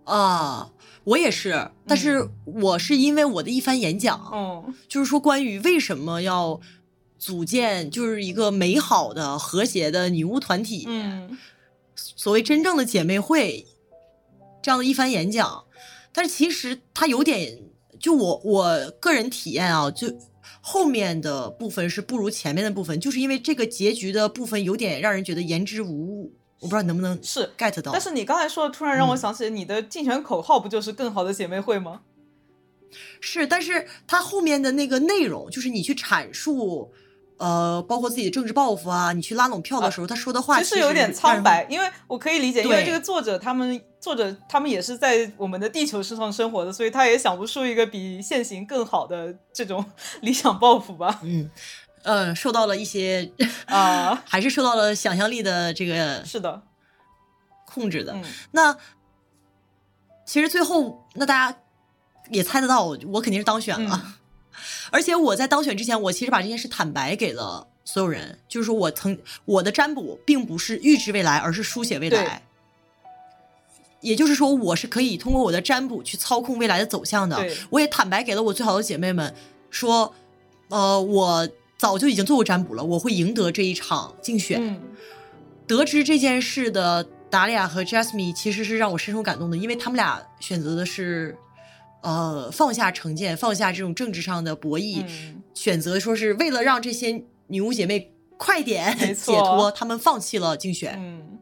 [0.03, 0.72] 啊，
[1.05, 6.61] 我也是，但是我是因为我的一番演讲，嗯就是说关于为什么要
[7.16, 11.38] 组建就是一个美好的、和谐的女巫团体，嗯
[11.95, 13.68] 所谓真正的姐妹会
[14.61, 15.62] 这样的一番演讲，
[16.12, 17.57] 但是其实它有点，
[18.01, 20.12] 就我我个人体验啊，就
[20.61, 27.51] 后面的部分是不如前面的部分，就是因为这个结局的部分有点让人觉得言之无物，我不知道能不能是。
[27.59, 27.91] get 到。
[27.93, 32.01] 但是你刚才说的，突然让我嗯想起你的竞选口号，不就是更好的姐妹会吗？
[33.21, 36.93] 是，但是它后面的那个内容，就是你去阐述，
[37.37, 41.13] 呃，包括自己的政治抱负啊，你去拉拢票的时候，他说的话其实有点。
[41.15, 49.85] 苍白，因为我可以理解，因为这个作者他们作者他们也是在我们的地球身上生活的，所以他也想不出一个比现行更好的这种
[50.23, 51.21] 理想抱负吧。
[51.23, 51.49] 嗯，
[52.03, 53.31] 呃，受到了一些
[53.67, 56.63] 啊， 还是受到了想象力的这个是的，
[57.67, 58.13] 控制的。
[58.15, 58.77] 嗯那
[60.25, 61.59] 其实最后，那大家
[62.31, 64.01] 也猜得到，我肯定是当选了。
[64.05, 64.13] 嗯
[64.93, 72.43] 而且我在当选之前，我其实把这件事坦白给了所有人，就是说我曾我的占卜并不是预知未来，而是书写未来。
[74.01, 77.47] 也就是说，我是可以通过我的占卜去操控未来的走向的。
[77.71, 79.35] 我也坦白给了我最好的姐妹们，
[79.71, 80.15] 说，
[80.69, 81.49] 呃，我
[81.81, 84.61] 早就已经做过占卜了，我会赢得这一场竞选。
[84.62, 84.83] 嗯
[85.66, 91.39] 得知这件事的达利亚和 Jasmine 其实是让我深受感动的，因为他们俩选择的是，
[92.03, 101.39] 呃，放下成见，放下这种政治上的博弈，嗯选择说是为了让这些女巫姐妹快点解脱，他们放弃了竞选，嗯，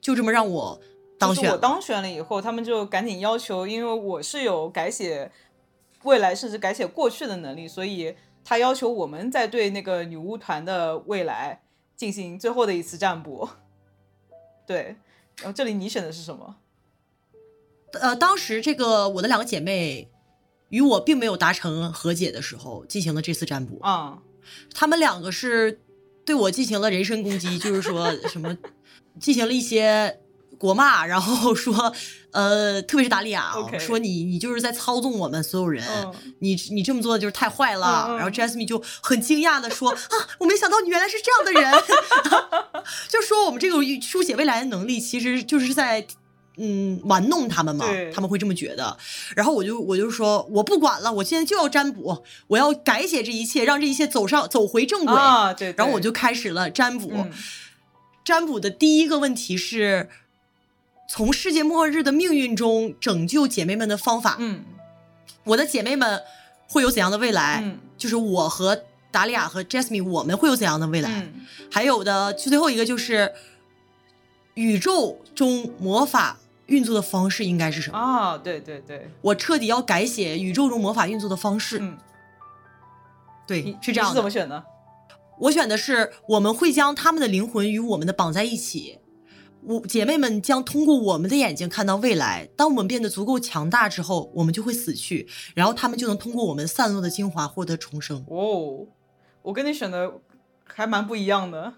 [0.00, 0.80] 就这么让我
[1.18, 1.50] 当选。
[1.50, 5.32] 我当选了以后，他们就赶紧要求，因为我是有改写
[6.04, 8.14] 未来甚至改写过去的能力，所以
[8.44, 11.62] 他要求我们在对那个女巫团的未来
[11.96, 13.48] 进行最后的一次占卜。
[14.66, 14.96] 对，
[15.38, 16.56] 然后这里你选的是什么？
[18.00, 20.10] 呃，当时这个我的两个姐妹
[20.70, 23.78] 与我并没有达成和解的时候，进行了这次占卜。
[23.82, 24.22] 啊、
[24.74, 25.82] 他们两个是
[26.24, 28.56] 对我进行了人身攻击，就是说什么
[29.20, 30.21] 进行了一些
[30.62, 31.92] 国骂，然后说，
[32.30, 38.14] 呃，特别是达利亚说你你就是在操纵我们所有人，嗯你你这么做就是太坏了。
[38.16, 41.82] 然后 Jasmine 就很惊讶的说啊，我没想到你原来是这样的人，
[43.10, 46.06] 就说我们这个书写未来的能力其实就是在。
[46.58, 48.94] 嗯，玩弄他们嘛，他们会这么觉得。
[49.34, 55.14] 然后我就我就说，我不管了，我现在就要占卜，我要改写这一切，让这一切走上走回正轨。
[55.14, 57.10] 啊，对对然后我就开始了占卜。
[57.14, 57.32] 嗯
[58.24, 60.08] 占卜的第一个问题是，
[61.08, 64.36] 从世界末日的命运中拯救姐妹们的方法。
[64.38, 64.64] 嗯
[65.44, 66.22] 我的姐妹们
[66.68, 67.60] 会有怎样的未来？
[67.64, 71.10] 嗯就是我和达利亚和 Jasmine，我们会有怎样的未来？
[71.10, 73.32] 嗯还有的，最后一个就是
[74.54, 77.98] 宇宙中魔法运作的方式应该是什么？
[77.98, 81.78] 啊，对对对，我彻底要改写宇宙中魔法运作的方式。
[81.80, 81.98] 嗯，
[83.46, 84.30] 对，是这样的你怎么。
[84.30, 84.64] 选的？
[85.40, 89.00] 我选的是我们会将他们的灵魂与我们的绑在一起。
[89.64, 92.48] 我姐妹们将通过我们的眼睛看到未来。
[92.56, 98.24] 当我们变得足够强大之后，我们就会死去，然后他们就能通过我们散落的精华获得重生。
[98.28, 98.86] 哦，
[99.42, 100.12] 我跟你选的
[100.64, 101.74] 还蛮不一样的。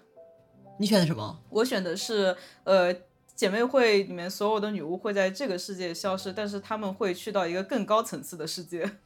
[0.79, 1.39] 你选的什么？
[1.49, 2.93] 我选的是呃，
[3.35, 8.97] 姐妹会里面所有的女巫会在这个世界消失，但是她们会去到一个更高层次的世界。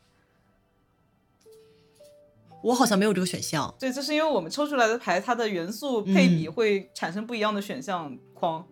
[2.64, 3.74] 我好像没有这个选项。
[3.80, 8.66] 对，这是因为我们抽出来的牌，它的元素配比嗯会产生不一样的选项框。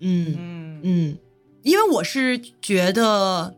[0.00, 1.18] 嗯嗯嗯，
[1.62, 3.56] 因为我是觉得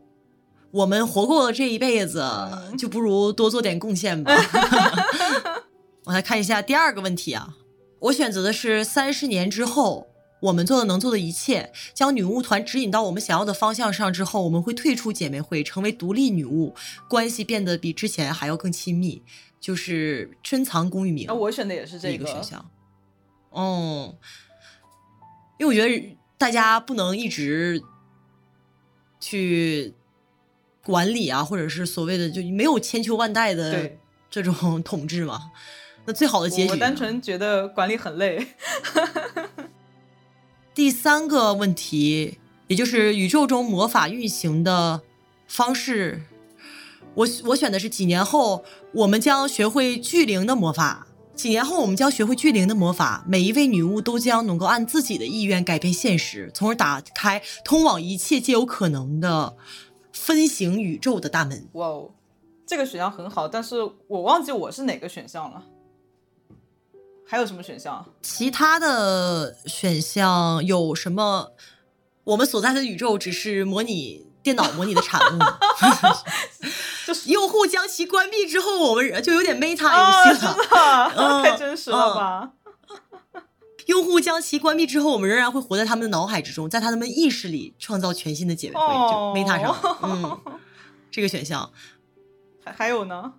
[0.71, 4.33] 我们活过了这一辈子，嗯就不如多做点贡献吧。
[6.05, 7.57] 我来看一下第二个问题啊，
[8.01, 10.07] 我选择的是三十年之后。
[10.45, 16.75] 我们做的能做的一切，将女巫团指引到我们想要的方向上之后，我们会退出姐妹会，成为独立女巫，
[17.11, 19.21] 关系变得比之前还要更亲密，
[19.61, 21.27] 就是深藏功与名。
[21.29, 22.71] 那、我选的也是这一个选项。
[23.51, 24.17] 哦，
[25.59, 27.83] 因为我觉得大家不能一直
[29.21, 29.93] 去
[30.83, 33.93] 管理啊，或者是所谓的就没有千秋万代的，
[34.31, 35.51] 这种 统治嘛。
[36.07, 38.55] 那最好的结局，我单纯觉得管理很累。
[40.73, 42.39] 第三个问题，
[42.69, 45.03] 也就是宇宙中魔法运行的
[45.47, 46.23] 方式，
[47.15, 51.07] 我我选的是几年后我们将学会聚灵的魔法。
[51.35, 59.57] 几年后，我们将学会聚灵的魔法，每一位女巫都将能够按自己的意愿改变现实，从而打开通往一切皆有可能的
[60.13, 61.67] 分形宇宙的大门。
[61.73, 62.11] 哇哦，
[62.67, 65.65] 这个选项很好，但是我忘记我是哪个选项了。
[67.27, 68.05] 还有什么选项？
[68.21, 71.53] 其他的选项有什么？
[72.25, 75.39] 我们所在的宇宙只是模拟电脑模拟的产物。
[77.11, 80.55] 就是用户将其关闭之后，我们就有点 meta 啊，游戏了。
[80.55, 82.53] 真的、嗯 太真实了吧？
[83.87, 89.99] 用户将其关闭之后，我们仍然会活在他们的脑海之中，在他们意识里创造全新的姐妹会，哦就 meta 上。
[90.05, 90.41] 嗯，
[91.11, 91.69] 这个选项。
[92.65, 93.33] 还还有呢？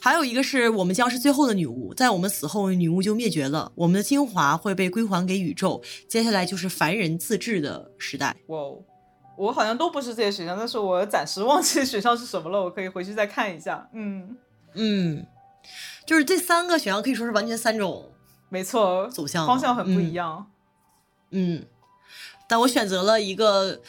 [0.00, 8.34] 还有一个是我们将是最后的女巫，在我们死后，女巫就灭绝了，我们的精华会被归还给宇宙，接下来就是凡人自治的时代。
[8.48, 8.82] 哇哦，
[9.38, 13.88] 我好像都不是这些选项，但是我暂时忘记选项是什么了，我可以回去再看一下。
[13.92, 14.36] 嗯，
[14.74, 15.24] 嗯，
[16.04, 18.10] 就是这三个选项可以说是完全三种
[18.48, 20.50] 没错，走向方向很不一嗯样。
[21.30, 21.64] 嗯，
[22.48, 23.80] 但我选择了一个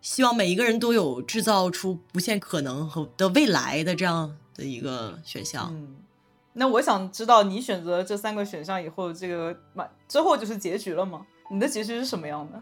[0.00, 5.70] 希望每一个人都有制造出无限可能和的未来的这样的一个选项。
[5.72, 5.96] 嗯，
[6.54, 11.24] 那我想知道你选择这三个选项以后，这个满之后就是结局了吗？
[11.48, 12.60] 你的结局是什么样的？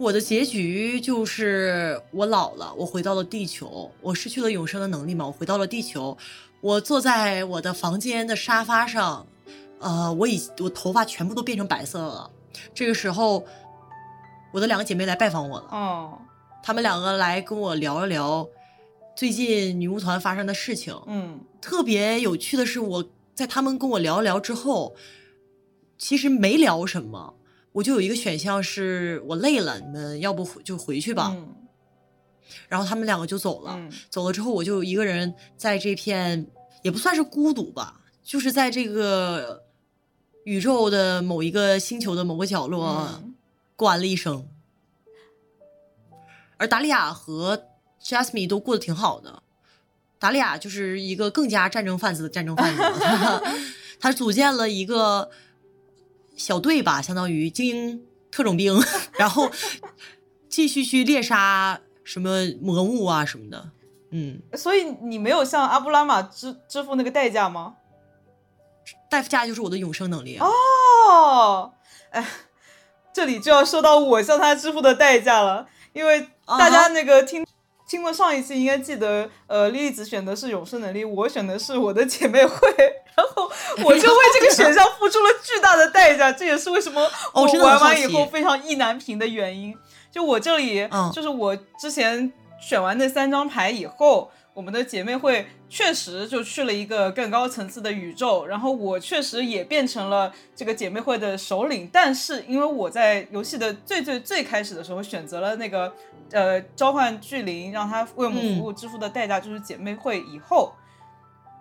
[0.00, 6.16] 我的结局就是我老了，我回到了地球，我失去了永生的能力嘛，我回到了地球，
[6.62, 9.26] 我坐在我的房间的沙发上，
[9.78, 12.30] 呃，我已我头发全部都变成白色了。
[12.72, 13.44] 这个时候，
[14.52, 15.66] 我的两个姐妹来拜访我了。
[15.70, 16.18] 哦，
[16.62, 18.48] 她们两个来跟我聊了聊
[19.14, 20.98] 最近女巫团发生的事情。
[21.08, 24.94] 嗯特别有趣的是，我在她们跟我聊了聊之后，
[25.98, 27.34] 其实没聊什么，
[27.72, 31.32] 我就有一个选项是我累了，你们要不回就回去吧。
[31.36, 31.56] 嗯
[32.68, 33.74] 然后他们两个就走了。
[33.76, 36.46] 嗯走了之后，我就一个人在这片
[36.82, 39.62] 也不算是孤独吧，就是在这个
[40.44, 43.34] 宇宙的某一个星球的某个角落嗯
[43.76, 44.48] 过完了一生，
[46.56, 47.68] 而达利亚和
[48.02, 49.44] Jasmine 都过得挺好的。
[50.18, 52.82] 达利亚就是一个更加战争贩子的战争贩子，
[54.00, 55.30] 他组建了一个
[56.40, 58.80] 小队吧，相当于精英特种兵，
[59.18, 59.50] 然后
[60.48, 63.72] 继续去猎杀什么魔物啊什么的。
[64.10, 67.74] 嗯，所以你没有向阿布拉玛支支付那个代价吗？
[69.10, 70.46] 代价就是我的永生能力啊。
[70.46, 71.74] 哦，
[72.08, 72.26] 哎，
[73.12, 77.44] 这里就要说到我向他支付的代价了，因为大家那个听、
[77.90, 82.68] 听过上一期应该记得，呃，莉莉子选的是永生能力，我选的是我的姐妹会，
[83.16, 83.50] 然后
[83.82, 89.76] 我就为这个选项付出了巨大的代价，这也是为什么我玩完以后非常意难平的原因。
[90.12, 101.88] 就我这里，嗯就是我之前选完那三张牌以后，我们的姐妹会确实就去了一个更高层次的宇宙，然后我确实也变成了这个姐妹会的首领。
[101.92, 105.92] 但是因为我在游戏的最最最开始的时候选择了那个
[106.32, 110.72] 呃召唤巨灵，让他为我们服务支付的代价就是姐妹会以后。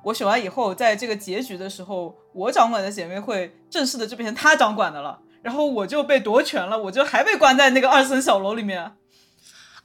[0.01, 8.93] 我选完以后，在这个结局的时候，我掌管的姐妹会正式的就变成他掌管的了，然后我就被夺权了，我就还被关在那个二层小楼里面。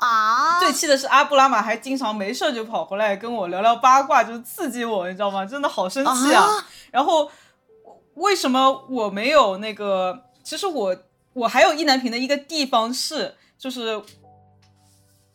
[0.05, 5.45] 啊最气的是阿布拉玛还经常没事就跑回来跟我聊聊八卦，就是刺激我，你知道吗？
[5.47, 6.43] 真的好生气啊！
[6.43, 7.31] 啊然后
[8.15, 10.25] 为什么我没有那个？
[10.43, 10.97] 其实我
[11.33, 14.01] 我还有意难平的一个地方是，就是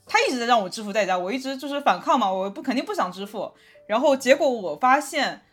[0.05, 3.51] 他一直在让我支付代价，我一直就是反抗嘛，我不肯定不想支付。
[3.87, 5.43] 然后结果我发现，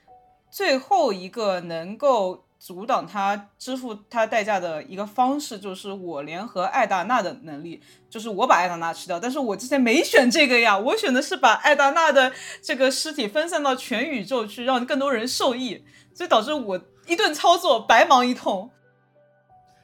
[0.51, 9.21] 最后一个能够阻挡他支付他代价的一个方式，就是我联合艾达娜的能力，就是我把艾达娜吃掉。
[9.21, 12.33] 但是我之前没选这个呀，我选的是把艾达娜的
[12.63, 15.85] 这个尸体分散到全宇宙去，让更多人受益，
[16.15, 18.71] 所以导致我一顿操作白忙一通。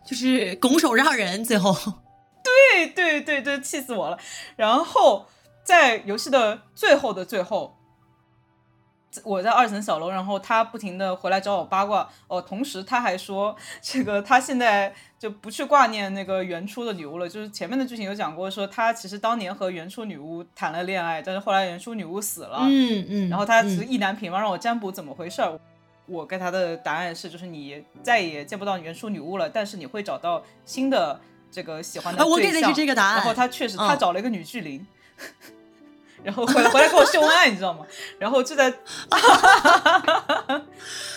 [0.04, 1.72] 就是拱手让人，最后
[2.42, 4.18] 对对对对，气死我了。
[4.56, 5.26] 然后
[5.62, 7.76] 在游戏的最后的最后。
[9.24, 25.58] 我在二层小楼，然后他不停的回来找我八卦哦，同时他还说， 这个他现在就不去挂念那个原初的女巫了，就是前面的剧情有讲过，说他其实当年和原初女巫谈了恋爱，但是后来原初女巫死了，嗯嗯，然后他只是嗯意难平嘛，让我占卜怎么回事儿。
[26.06, 31.18] 我给他的答案是，就是你再也见不到原初女巫了，但是你会找到新的
[31.50, 32.36] 这个喜欢的啊我。
[32.36, 34.84] 给的是这个答案然后他确实，嗯他找了一个女巨灵，
[36.24, 37.86] 然后回来回来跟我秀恩爱，你知道吗？
[38.18, 38.72] 然后就在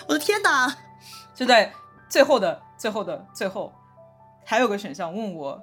[0.07, 0.75] 我的天哪！
[1.33, 1.73] 就在
[2.09, 3.73] 最后的最后的最后，
[4.45, 5.61] 还有个选项问我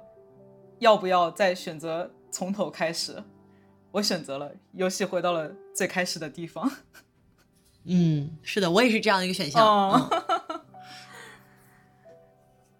[0.79, 3.23] 要不要再选择从头开始，
[3.91, 6.71] 我选择了，游戏回到了最开始的地方。
[7.85, 9.65] 嗯，是的，我也是这样的一个选项。
[9.65, 10.59] 哦嗯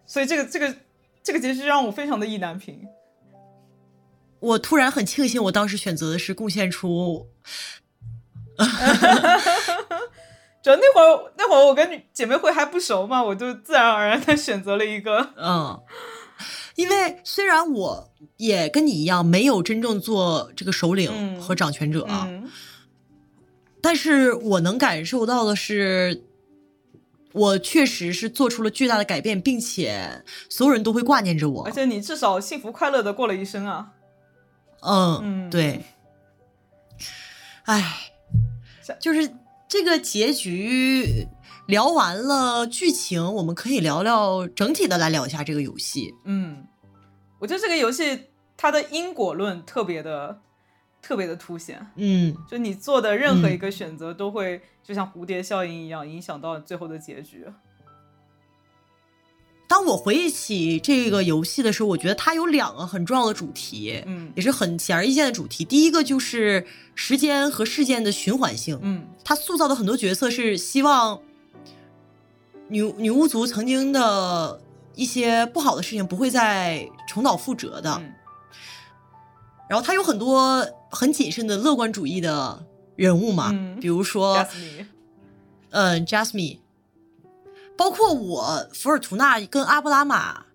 [0.05, 0.75] 所以这个这个
[1.23, 2.87] 这个结局让我非常的意难平。
[4.43, 7.27] 我突然很庆幸，我当时选择的是贡献出
[10.61, 15.33] 主要那会儿那会儿我跟女姐妹会还不熟嘛，我就自然而然的选择了一个。
[15.37, 15.81] 嗯，
[16.75, 22.49] 因为虽然我也跟你一样没有真正做这个首领嗯和掌权者啊，嗯
[23.81, 26.23] 但是我能感受到的是，
[27.33, 31.71] 我确实是做出了巨大的改变，并且所有人都会挂念着我而。
[31.71, 33.89] 且你至少幸福快乐的过了一生啊。
[34.83, 35.83] 嗯，嗯对。
[37.65, 38.11] 唉，
[38.99, 39.33] 就是
[39.67, 41.27] 这个结局
[41.67, 46.13] 聊完了剧情，我们可以聊聊整体的来聊一下这个游戏。
[46.25, 46.67] 嗯，
[47.39, 48.25] 我觉得这个游戏
[48.57, 50.41] 它的因果论特别的
[51.01, 57.45] 特别的凸显，嗯就你做的任何嗯一个选择都会就像蝴蝶效应一样影响到最后的结局。
[59.73, 64.31] 当我回忆起这个游戏的时候，我觉得它有两个很重要的主题，嗯。
[64.35, 65.65] 也是很显而易见的主题。
[65.65, 66.63] 第一个就是
[66.93, 69.07] 时间和事件的循环性，嗯。
[69.23, 71.19] 他塑造的很多角色是希望
[72.67, 74.61] 女女巫族曾经的
[74.93, 77.99] 一些不好的事情不会再重蹈覆辙的。
[77.99, 78.13] 嗯。
[79.67, 82.63] 然后他有很多很谨慎的乐观主义的
[82.95, 83.79] 人物嘛，嗯。
[83.79, 84.45] 比如说
[85.71, 86.59] 嗯，Jasmine，
[87.77, 90.45] 包括我福尔图娜跟阿布拉玛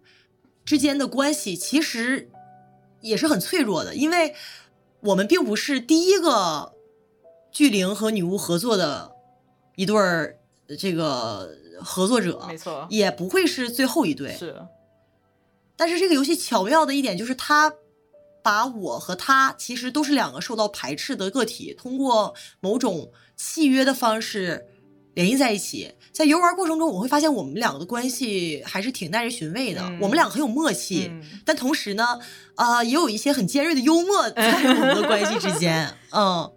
[0.65, 2.31] 之间的关系，其实
[3.01, 4.35] 也是很脆弱的，因为
[5.01, 6.75] 我们并不是第一个
[7.51, 9.13] 巨灵和女巫合作的
[9.77, 10.39] 一对儿
[10.79, 11.51] 这个
[11.81, 14.37] 合作者，没错，也不会是最后一对。
[14.37, 14.67] 是
[15.77, 17.73] 但是这个游戏巧妙的一点就是，它
[18.43, 24.67] 把我和他其实都是两个受到排斥的个体，通过某种契约的方式
[25.19, 25.93] 联系在一起。
[26.13, 29.81] 在游玩过程中，我会发现我们两个的关系还是挺耐人寻味的。
[29.83, 32.21] 嗯我们两个很有默契，嗯但同时呢，
[32.55, 35.93] 啊、也有一些很尖锐的幽默 在我们的关系之间。
[36.13, 36.49] 嗯，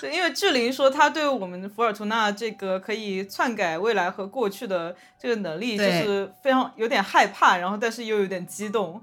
[0.00, 9.02] 对，因为志玲说她对我们福尔图纳这个可以篡改未来和过去的这个能力，就是非常有点害怕，然后但是又有点激动。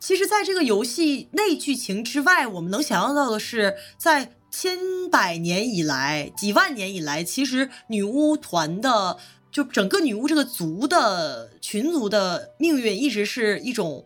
[0.00, 4.30] 其实，在这个游戏内剧情之外，我们能想象到的是，在
[4.60, 4.76] 千
[5.08, 9.16] 百年以来、几万年以来，其实女巫团的
[9.52, 14.04] 就整个女巫这个族的群族的命运，一直是一种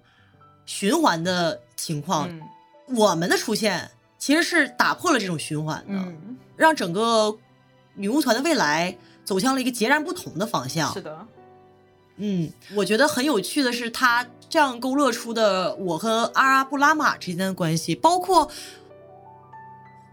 [0.67, 2.29] 循环的情况。
[2.29, 2.43] 嗯
[2.95, 7.35] 我们的出现其实是打破了这种循环的，嗯，让整个
[7.95, 10.93] 女巫团的未来走向了一个截然不同的方向。
[10.93, 11.27] 是的，
[12.17, 18.51] 嗯，我觉得很有趣的是，他这样勾勒出的我和阿拉布拉玛之间的关系，包括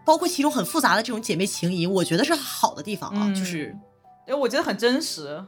[0.09, 3.27] 包括其中很复杂的这种姐妹情谊，我觉得是好的地方啊。
[3.27, 3.77] 嗯就是，
[4.27, 5.45] 因为我觉得很真实。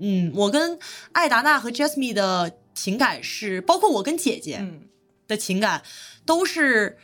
[0.00, 0.76] 嗯，我跟
[1.12, 4.88] 艾达娜和 Jasmine 的情感是，包括我跟姐姐嗯
[5.28, 5.84] 的情感，
[6.24, 6.98] 都是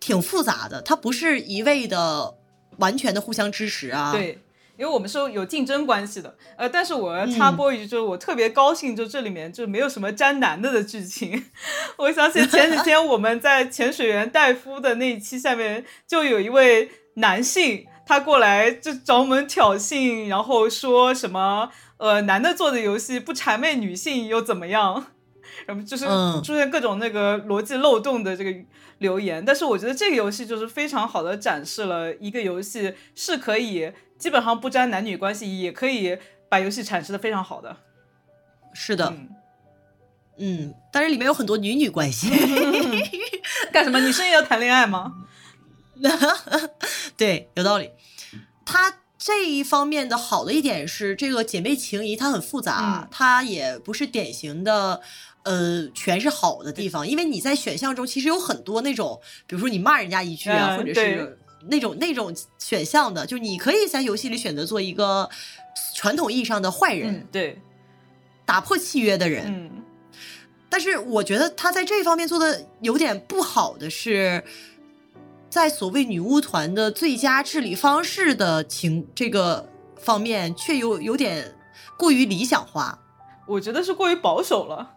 [0.00, 0.82] 挺复杂的。
[0.82, 2.34] 它不是一味的
[2.78, 4.40] 完全的互相支持啊。，对，
[4.76, 6.36] 因为我们是有竞争关系的。
[6.56, 11.44] 呃，但是我要插播一句，就是我特别高兴，就这里面就没有什么沾男的的剧情。
[11.98, 17.86] 我想起前几天我们在潜水员戴夫的那一期下面，就有一位男性。
[18.06, 25.06] 他过来就找我们挑衅，然后说什么呃，男的做的游戏不谄媚女性又怎么样？
[25.64, 28.54] 然后就是嗯出现各种那个逻辑漏洞的这个
[28.98, 33.90] 留言，但是我觉得这个游戏就是非常好的展示了一个游戏是可以
[34.24, 36.16] 基本上不沾男女关系，也可以
[36.48, 37.76] 把游戏阐释的非常好的。
[38.72, 39.28] 是的，嗯，
[40.38, 42.30] 嗯，但是里面有很多女女关系。
[43.70, 44.00] 干什么？
[44.00, 45.12] 女生也要谈恋爱吗？
[47.18, 47.90] 对，有道理。
[48.64, 55.02] 它这一方面的好的一点是，这个姐妹情谊它很复杂，嗯它也不是典型的。
[55.42, 61.38] 呃，全是好的地方，因为你在选项中其实有很多那种，比如说你骂人家一句啊，嗯或者是
[61.68, 65.28] 那种那种选项的，就你可以在游戏里选择做一个
[65.94, 67.60] 传统意义上的坏人，嗯，对，
[68.44, 69.44] 打破契约的人。
[69.46, 69.70] 嗯
[70.70, 74.42] 但是我觉得他在这方面做的有点不好的是，
[75.48, 81.54] 在所谓女巫团的最佳治理方式的情这个方面，却有有点
[81.96, 82.98] 过于理想化。
[83.46, 84.93] 我觉得是过于保守了。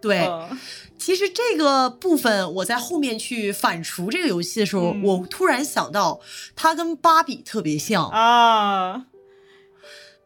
[0.00, 0.58] 对，嗯
[0.98, 6.20] 其实这个部分我在后面去反刍这个游戏的时候，嗯我突然想到，
[6.54, 8.06] 它跟芭比特别像。
[8.08, 9.06] 啊，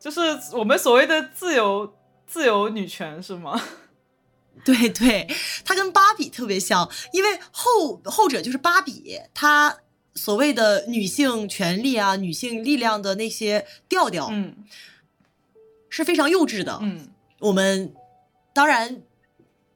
[0.01, 0.21] 就是
[0.53, 1.95] 我们所谓的自由
[2.27, 3.61] 自由女权是吗？
[4.65, 5.29] 对对，
[5.65, 9.79] 它跟芭比特别像，因为后后者就是芭比，她
[10.15, 14.57] 所谓的女性权利啊、女性力量的那些调调嗯
[15.89, 16.79] 是非常幼稚的。
[16.83, 17.09] 嗯
[17.41, 17.95] 我们
[18.53, 19.03] 当然，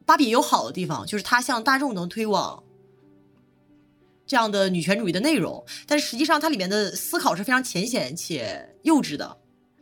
[0.09, 2.65] 芭比有好的地方，就是它向大众能推广
[4.27, 9.37] 这样的女权主义的内容，但是实际上它里面的思考是非常浅显且幼稚的。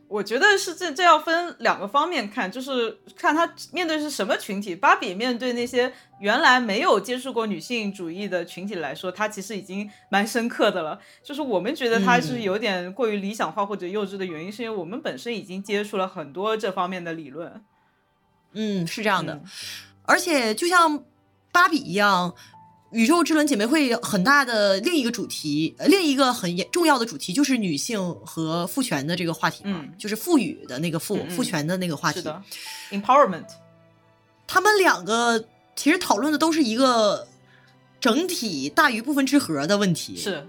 [0.09, 4.75] 我觉得是这这要分两个方面看，就是看他面对是什么群体。
[4.75, 10.99] 芭比面对那些原来没有接触过女性主义的群体来说，它其实已经蛮深刻的了。
[11.23, 17.61] 就是我们觉得它是嗯有点过于理想化或者幼稚的原因，是因为我们本身已经接触了很多这方面的理论。
[18.53, 19.33] 嗯，是这样的。
[19.33, 19.43] 嗯
[20.07, 21.03] 而且就像
[21.51, 22.33] 芭比一样，
[22.91, 32.19] 宇宙之轮姐妹会很大的另一个主题，呃另一个很严重要的主题就是女性和父权的这个话题嘛，嗯就是赋予的那个赋、父权的那个话题。
[32.19, 32.41] 是的
[32.91, 33.47] ，empowerment。
[34.47, 35.45] 他们两个
[35.75, 37.27] 其实讨论的都是一个
[37.99, 40.47] 整体大于部分之和的问题。，是，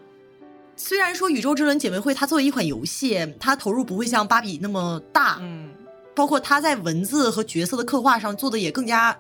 [0.77, 5.71] 虽然说宇宙之轮姐妹会它作为一款游戏，它投入不会像芭比那么大，嗯，
[6.15, 9.19] 包括它在文字和角色的刻画上做的也更加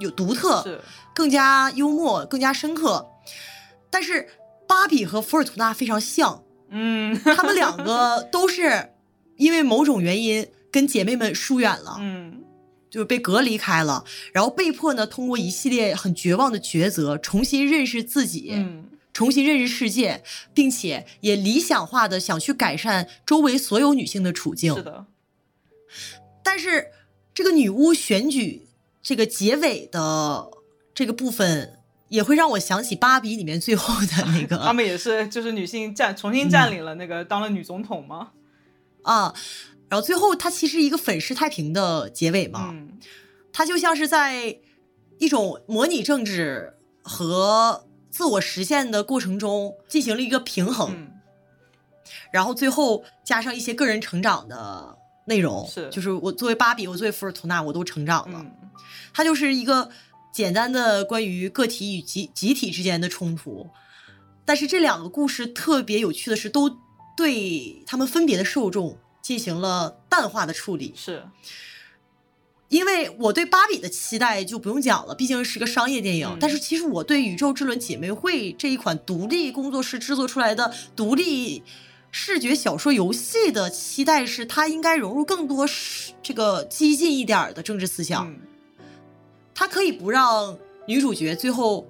[0.00, 0.62] 有独特。
[0.62, 0.80] 是，
[1.14, 3.08] 更加幽默、更加深刻。
[3.90, 4.28] 但是
[4.66, 8.90] 芭比和福尔图娜非常像，嗯他们两个 都是
[9.36, 12.44] 因为某种原因跟姐妹们疏远了，嗯
[12.90, 20.22] 就是被隔离开了，然后被迫呢通过一系列很绝望的抉择，重新认识自己，嗯重新认识世界，
[20.54, 24.74] 并且也理想化的想去改善周围所有女性的处境。
[24.76, 25.06] 是的，
[26.44, 26.88] 但是
[27.34, 28.67] 这个女巫选举
[29.08, 30.50] 这个结尾的
[30.94, 31.78] 这个部分，
[32.08, 38.32] 也会让我想起《芭比》里面最后的那个 他个们也是就是女性占重新占领了那个、当了女总统吗？
[39.04, 39.34] 啊，
[39.88, 42.98] 然后最后它其实一个粉饰太平的结尾嘛，嗯
[43.50, 44.58] 它就像是在
[45.16, 50.92] 一种模拟政治和自我实现的过程中进行了一个平衡。
[50.92, 51.12] 嗯
[52.30, 58.38] 然后最后加上一些个人成长的内容，是就是我作为芭比，我作为福尔图娜，我都成长了。
[58.42, 58.67] 嗯，
[59.12, 59.90] 它就是一个
[60.32, 63.68] 简单的关于个体与集集体之间的冲突，
[64.44, 66.78] 但是这两个故事特别有趣的是，都
[67.16, 70.92] 对他们分别的受众进行了淡化的处理。
[70.96, 71.24] 是，
[72.68, 76.28] 因为我对芭比的期待就不用讲了，毕竟是个商业电影。
[76.28, 81.62] 嗯但是其实我对《宇宙之轮姐妹会》这一款独立工作室制作出来的独立
[82.12, 88.28] 视觉小说游戏的期待是，它应该融入更多是这个激进一点儿的政治思想。
[88.28, 88.40] 嗯，
[89.58, 90.56] 它可以不让
[90.86, 91.88] 女主角最后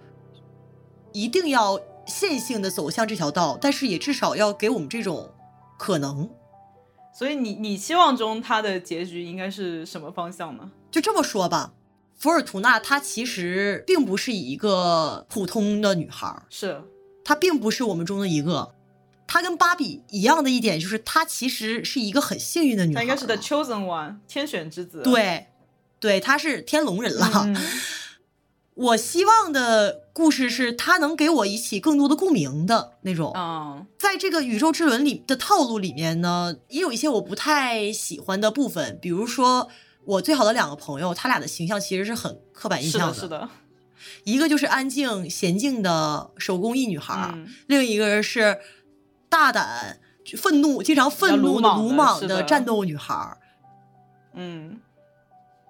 [1.13, 5.35] 一定要线性的走向这条道，但是也至少要给我们这种
[5.79, 6.31] 可能。
[7.13, 10.71] 所以你你期望中他的结局应该是什么方向呢？
[10.91, 11.75] 就这么说吧，
[12.17, 16.83] 福尔图娜她其实并不是一个普通的女孩儿，是，
[17.23, 18.75] 她并不是我们中的一个。
[19.27, 23.03] 她跟芭比一样的一点就是，她其实是一个很幸运的女孩她。
[23.03, 25.03] 应该是 the chosen one，天选之子。
[25.03, 25.49] 对，
[26.01, 27.31] 对，她是天龙人了。
[27.47, 27.57] 嗯，
[28.75, 33.33] 我希望的故事是她能给我引起更多的共鸣的那种。
[33.37, 39.69] 嗯在这个宇宙之轮里的套路里面呢，也有一些我不太喜欢的部分，比如说
[40.05, 43.15] 我最好的两个朋友，他俩的形象其实是很刻板印象的。
[43.15, 43.49] 是的，
[44.25, 48.59] 一个就是安静娴静的手工艺女孩，嗯另一个是
[49.29, 49.99] 大胆、
[50.37, 53.37] 愤怒、经常愤怒的鲁莽的战斗女孩儿。
[54.35, 54.81] 嗯，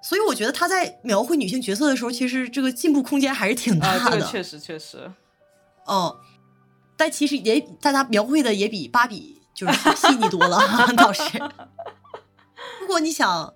[0.03, 4.11] 所以我觉得他在描绘女性角色的时候，其实这个进步空间还是挺大啊，的。
[4.13, 5.11] 这个确实确实，
[5.87, 6.17] 嗯，
[6.97, 10.61] 但其实也，但他描绘的也比芭比就是细腻多了，
[10.97, 11.23] 倒是。
[12.81, 13.55] 如果你想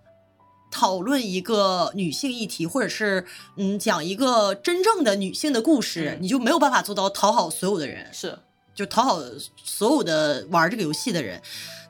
[0.71, 3.25] 讨论一个女性议题，或者是
[3.57, 8.39] 嗯讲一个真正的女性的故事，嗯你就没有办法做到讨好所有的人，是，
[8.75, 9.21] 就讨好
[9.65, 11.41] 所有的玩这个游戏的人。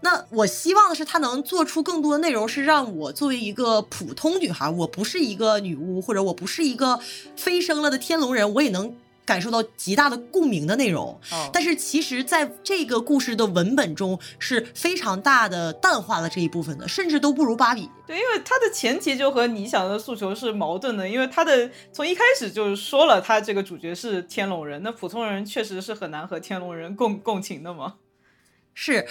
[0.02, 6.98] 那我希望的是，他能做出更多的内容，是让我作为一个普通女孩，我不是一个女巫，或者我不是一个
[7.36, 8.94] 飞升了的天龙人，我也能
[9.24, 11.16] 感受到极大的共鸣的内容。
[11.30, 17.88] 哦，但是其实，在这个故事的文本中是非常大的淡化了这一部分的，甚至都不如芭比。
[18.04, 27.94] 对，因为它的前提就和你想的诉求是矛盾的，因为它的从一开始就是说了，他这个主角是天龙人，那普通人确实是很难和天龙人共共情的嘛。
[28.74, 29.06] 是，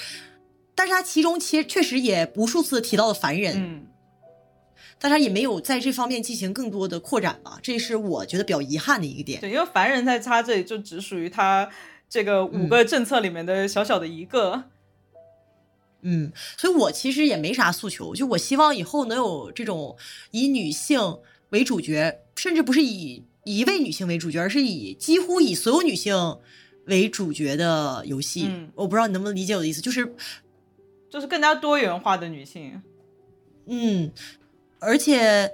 [0.76, 3.88] 但是他其中其实确实也无数次提到了凡人，嗯，
[5.00, 9.42] 但他也没有在这方面进行更多的扩展吧，这是我觉得比较遗憾的一个点。
[9.42, 11.70] 对，因为凡人在他这里就只属于他
[12.10, 14.66] 这个五个政策里面的小小的一个。
[16.04, 19.96] 嗯，所以我其实也没啥诉求，就我希望以后能有这种
[20.32, 21.20] 以女性
[21.50, 26.40] 为主角，甚至不是以一位女性为主角，而是以几乎以所有女性
[26.88, 28.48] 为主角的游戏。
[28.50, 30.16] 嗯我不知道你能不能理解我的意思，就是
[31.12, 32.82] 就是更加多元化的女性，
[33.66, 34.12] 嗯，
[34.80, 35.52] 而且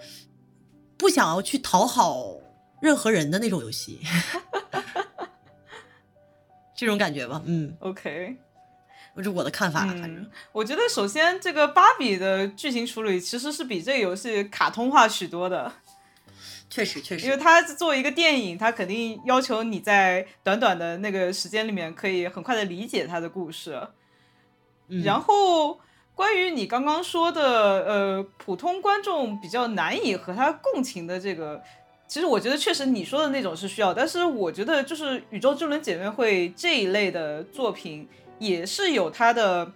[0.96, 2.38] 不想要去讨好
[2.80, 4.00] 任何人的那种游戏，
[6.78, 7.42] 这种感觉吧。
[7.46, 8.38] 嗯，OK，
[9.16, 15.74] 这是我的看法，反正嗯，我觉得首先这个芭比的剧情处理其实是比这个游戏卡通化许多的，
[16.70, 23.82] 确实确实因为实，它作为一个电影，它肯定要求你在短短的那个时间里面可以很快的理解它的故事。
[25.04, 25.80] 然后
[26.16, 27.42] 关于你刚刚说的，
[27.86, 31.62] 呃，普通观众比较难以和他共情的这个，
[32.08, 38.08] 其实我觉得确实你说的那种是需要，但是我觉得就是《宇宙之轮姐妹会》这一类的作品
[38.40, 39.72] 也是有它的。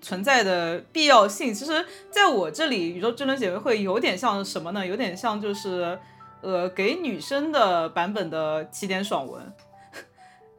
[0.00, 4.86] 存在的必要性，其实在我这里，《宇宙之轮姐妹会》有点像什么呢？
[4.86, 5.98] 有点像就是，
[6.40, 9.52] 呃，给女生的版本的起点爽文。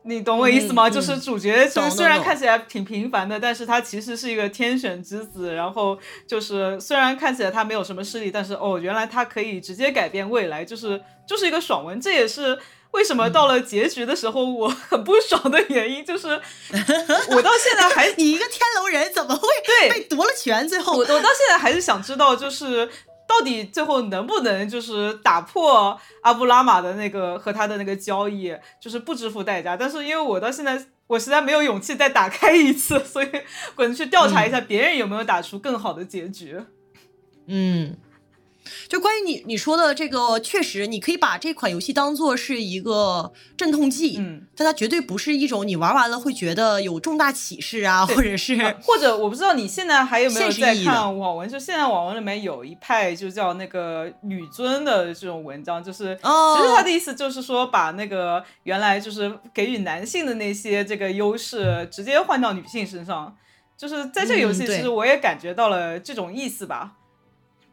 [0.09, 0.89] 你懂我意思吗？
[0.89, 5.53] 就是主角就是虽然看起来挺平凡的，但是他其实是一个天选之子。
[5.53, 12.01] 然后就是虽然看起来他没有什么势力，但是哦，原来他可以直接改变未来，就是就是一个爽文。
[12.01, 12.57] 这也是
[12.91, 20.67] 为什么到了结局的时候我很不爽的原因，就是我到现在还 你一个天龙人怎么会对被夺了权？
[20.67, 22.89] 最后我我到现在还是想知道，就是
[23.29, 28.51] 到底最后能不能就是打破阿布拉玛的那个和他的那个交易，
[28.81, 29.77] 就是不支付代价。
[29.77, 33.29] 但是因为我到现在我实在没有勇气再打开一次， 所以
[33.75, 36.59] 我能去调查一下别人有没有打出更好的结局。
[37.45, 37.95] 嗯，
[38.87, 63.35] 就关于你你说的这个，确实你可以把这款游戏当做是一个镇痛剂，嗯，但它绝对不是一种你玩完了会觉得有重大启示啊，或者是或者我不知道你现在还有没有在看网文，就现在网文里面有一派就叫那个女尊的这种文章，就是哦其实他的意思就是说把那个原来就是给予男性的那些这个优势直接换到女性身上，
[63.77, 66.93] 就是在这个游戏其实我也感觉到了这种意思吧，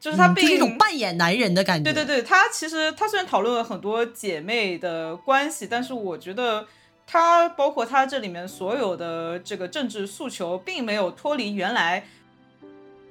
[0.06, 1.92] 就是他并嗯就是一种扮演男人的感觉。
[1.92, 6.64] 对对对，他其实他虽然讨论了很多姐妹的关系，但是我觉得
[7.08, 12.04] 他包括他这里面所有的这个政治诉求，并没有脱离原来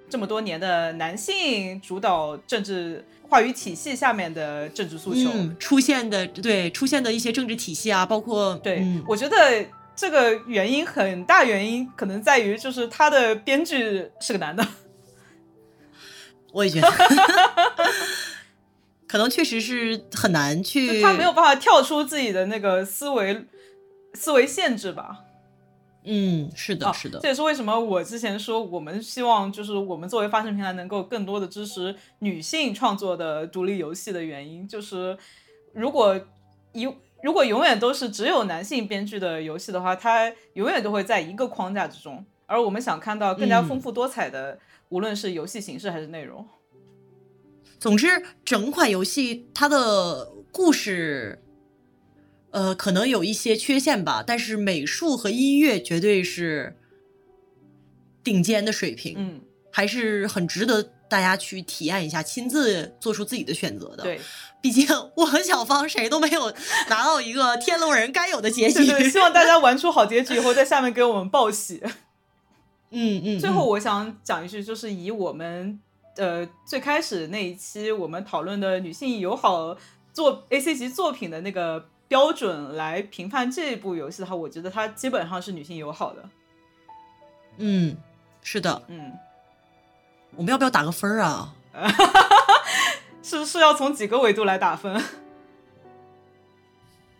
[0.10, 5.30] 这么多年的男性主导政治话语体系下面的政治诉求。
[5.34, 9.36] 嗯，出现的对出现的一些政治体系啊，包括对，嗯我觉得
[9.98, 14.66] 这个原因很大原因可能在于就是他的编剧是个男的。
[16.56, 16.90] 我也觉得，
[19.06, 23.46] 可能确实是很难去，他没有办法跳出自己的那个思维
[24.14, 25.20] 思维限制吧。
[26.06, 35.18] 嗯，是的，啊，是的这，也是为什么我之前说我们希望就是我们作为发声平台能够更多的支持女性创作的独立游戏的原因，就是
[35.74, 36.18] 如果
[36.72, 36.88] 一
[37.22, 44.58] 如果永远都是只有男性编剧的游戏的话，它永远都会在一个框架之中，而我们想看到更加嗯丰富多彩的，
[44.90, 46.48] 无论是游戏形式还是内容。
[47.80, 51.44] 总之，整款游戏它的故事，
[52.52, 56.78] 呃，可能有一些缺陷吧，但是美术和音乐绝对是
[58.24, 59.42] 顶尖的水平，嗯，
[59.72, 64.20] 还是很值得大家去体验一下，亲自做出自己的选择的。，对，
[64.62, 64.88] 毕竟
[65.18, 66.50] 我和小芳谁都没有
[66.90, 68.86] 拿到一个天龙人该有的结局。
[68.86, 71.84] 对对，希望大家玩出好结局以后，在下面给我们报喜。
[72.92, 75.80] 嗯嗯，最后，我想讲一句，就是以我们
[76.18, 79.76] 呃最开始那一期我们讨论的女性友好
[80.14, 86.30] 作 A C 级作品的那个标准来评判这部游戏的话，我觉得它基本上是女性友好的。
[87.58, 87.98] 嗯，
[88.42, 89.14] 是的，嗯，
[90.36, 91.54] 我们要不要打个分儿啊？
[93.24, 95.04] 是是要从几个维度来打分？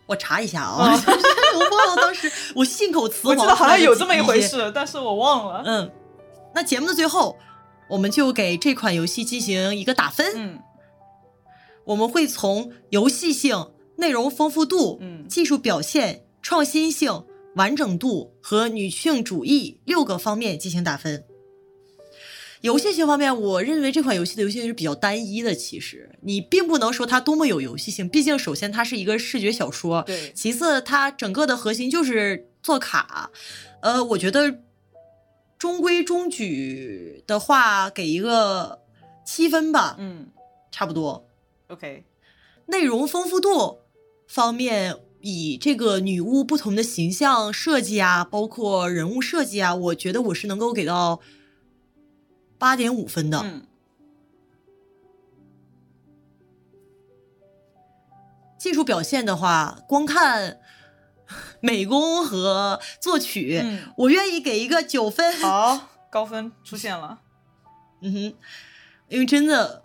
[0.06, 0.92] 我查一下啊，
[1.54, 4.40] 我忘了当时我信口雌黄，我记得好像有这么一回。
[4.40, 5.62] 事，但是我忘了。
[5.66, 5.90] 嗯，
[6.54, 7.36] 那节目的最后，
[7.88, 10.26] 我们就给这款游戏进行一个打分。
[10.36, 10.60] 嗯
[11.84, 17.24] 我们会从游戏性、内容丰富度、嗯技术表现、创新性、
[17.54, 21.24] 完整度和女性主义六个方面进行打分。
[22.66, 25.54] 游戏性方面，我认为这款游戏的游戏性是比较单一的。
[25.54, 33.30] 其实你并不能说它多么有游戏性，毕竟首先它是一个视觉小说，对其次它整个的核心就是做卡。
[33.82, 34.58] 呃，我觉得
[35.56, 38.80] 中规中矩的话，给一个
[39.24, 40.26] 七分吧，嗯
[40.72, 41.28] 差不多。
[41.68, 42.04] ，OK，
[42.66, 43.78] 内容丰富度
[44.26, 51.20] 方面，以这个女巫不同的形象设计啊，包括人物设计啊，我觉得我是能够给到
[52.58, 53.40] 八点五分的。
[53.44, 53.62] 嗯
[58.58, 60.58] 技术表现的话，光看
[61.60, 65.38] 美工和作曲，嗯，我愿意给一个九分。
[65.38, 67.20] 好，高分出现了。
[68.00, 68.34] 嗯哼，
[69.08, 69.84] 因为真的，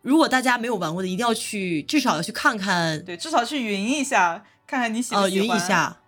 [0.00, 5.46] 如果大家没有玩过的，一定要去，至少要去看看对，至少去云一下，看看你喜不呃，喜欢。
[5.46, 6.00] 云一下，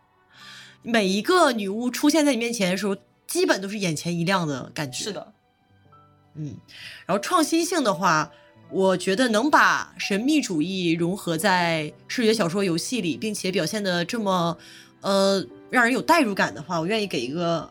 [0.83, 2.97] 每一个女巫出现在你面前的时候，
[3.29, 5.05] 基本都是眼前一亮的感觉。
[5.05, 5.34] 是，的，
[6.35, 6.57] 嗯。
[7.07, 8.31] 然后创新性的话，
[8.71, 14.57] 我觉得能把神秘主义融合在视觉小说游戏里，并且表现的这么
[15.01, 17.71] 呃让人有代入感的话，我愿意给一个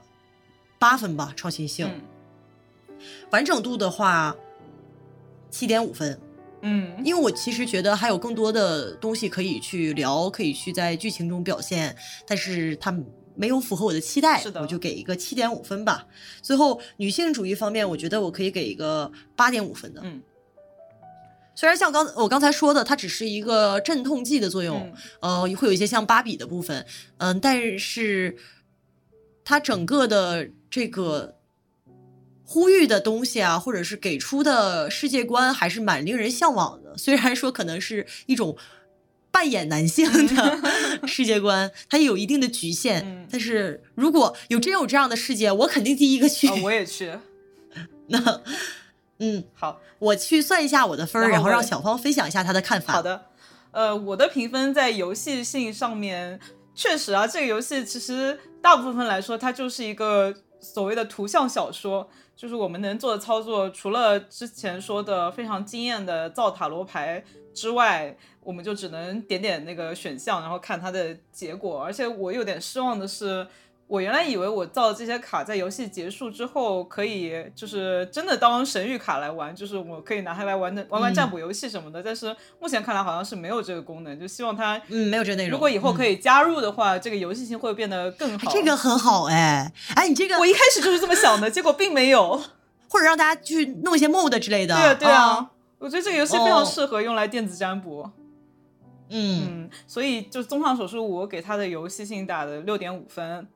[0.79, 1.33] 八分吧。
[1.35, 2.01] 创新性、嗯
[3.31, 4.33] 完整度的话，
[5.49, 6.17] 七点五分。
[6.61, 11.93] 嗯，因为我其实觉得还有更多的东西可以去聊，可以去在剧情中表现，
[12.25, 12.95] 但是它
[13.35, 16.07] 没有符合我的期待，我就给一个七点五分吧。
[16.41, 20.01] 最后女性主义方面，我觉得我可以给一个八点五分的。
[20.03, 20.21] 嗯
[21.55, 24.91] 虽然像刚我刚才说的，它只是一个镇痛剂的作用，
[25.21, 26.83] 嗯呃，会有一些像芭比的部分，
[27.17, 28.35] 嗯、但是
[29.45, 31.35] 它整个的这个
[32.43, 36.97] 呼吁的东西啊，或者是给出的世界观，还是蛮令人向往的。
[36.97, 38.57] 虽然说可能是一种
[39.33, 40.59] 扮演男性的
[41.07, 46.47] 世界观，它也有一定的局限，嗯但是如果有真有这样的世界，我肯定第一个去。
[46.47, 47.11] 啊，我也去。
[48.09, 48.41] 那，
[49.17, 52.93] 嗯，好，我去算一下我的分儿，然后让小芳分享一下她的看法。
[52.93, 53.25] 好，的，
[53.71, 56.39] 呃，我的评分在游戏性上面，
[56.75, 67.23] 确实啊，这个游戏其实大部分来说，它就是一个所谓的图像小说，就是我们能做的操作，除了之前说的非常惊艳的造塔罗牌
[67.55, 71.81] 之外，我们就只能点点那个选项，然后看它的结果。
[71.83, 73.47] 而且我有点失望的是。
[73.85, 82.01] 我原来以为我造的这些卡在游戏结束之后可以就是真的当神谕卡来玩，就是我可以拿它来玩的玩玩占卜游戏什么的。
[82.01, 85.51] 但是目前看来好像是没有这个功能，就希望它嗯没有这个内容。
[85.51, 88.51] 如果以后可以加入的话，这个游戏性会变得更好。
[88.51, 92.41] 这个很好哎哎，你这个我一开始就是这么想的，结果并没有，
[92.89, 94.73] 或者让大家去弄一些 mod 之类的。
[94.75, 98.09] 对啊对啊，我觉得这个游戏非常适合用来电子占卜。
[99.15, 103.47] 嗯，所以就综上所述，我给它的游戏性打的六点五分。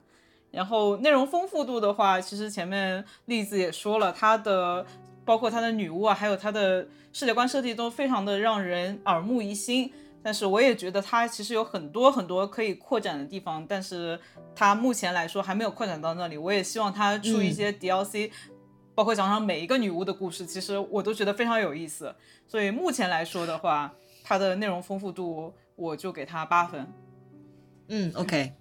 [0.52, 4.86] 然后内容丰富度的话，其实前面例子也说了，它的
[5.26, 9.92] 包括它的女巫啊，还有它的世界观设计都非常的让人耳目一新。
[10.24, 14.20] 但是我也觉得它其实有很多很多可以扩展的地方，但是
[14.56, 16.38] 它目前来说还没有扩展到那里。
[16.38, 18.30] 我也希望它出一些 DLC，
[18.94, 22.14] 包括讲讲每一个女巫的故事，其实我都觉得非常有意思。
[22.48, 23.94] 所以目前来说的话，
[24.28, 26.86] 它的内容丰富度我就给它八分。
[27.88, 28.52] 嗯，OK。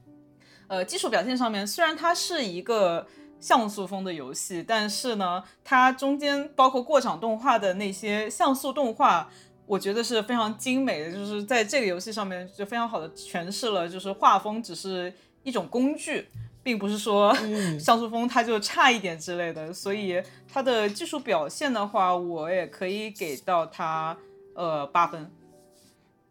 [0.69, 3.05] 呃，技术表现上面，虽然它是一个
[3.41, 9.29] 像素风的游戏，但是呢，它中间包括过场动画的那些像素动画，
[9.67, 15.13] 我觉得是非常精美的，就是在这个游戏上面就非常好的诠释了，就是画风只是
[15.43, 16.29] 一种工具，
[16.63, 17.35] 并不是说
[17.81, 19.73] 像素风它就差一点之类的。
[19.73, 24.17] 所以它的技术表现的话，我也可以给到它
[24.55, 25.29] 呃八分。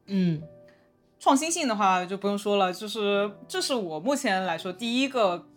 [0.08, 0.42] 嗯。
[1.18, 5.48] 创新性的话就不用说了，就是这是我目前来说第一个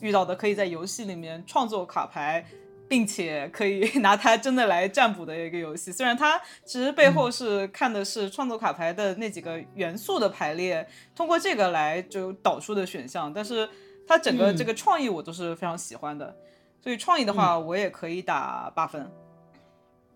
[0.00, 2.46] 遇到的可以在游戏里面创作卡牌，
[2.88, 5.92] 并且可以 拿它真的来占卜的一个游戏。
[5.92, 13.68] 虽然它其实背后是看的是创作卡牌的那几个元素的排列，通过这个来就导出的选项，但是
[14.06, 16.34] 它整个这个创意我都是非常喜欢的。
[16.80, 19.10] 所以创意的话，我也可以打八分。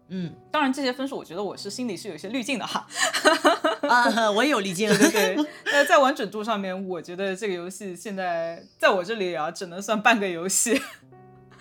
[0.08, 2.86] 嗯，当然这些分数我觉得我是心里是有些滤镜的哈。
[3.88, 4.88] 啊，我也有滤镜。
[4.88, 5.46] 对对对。
[5.66, 10.80] 那在完整度上面，我觉得这个游戏现在在我这里啊，只能算半个游戏。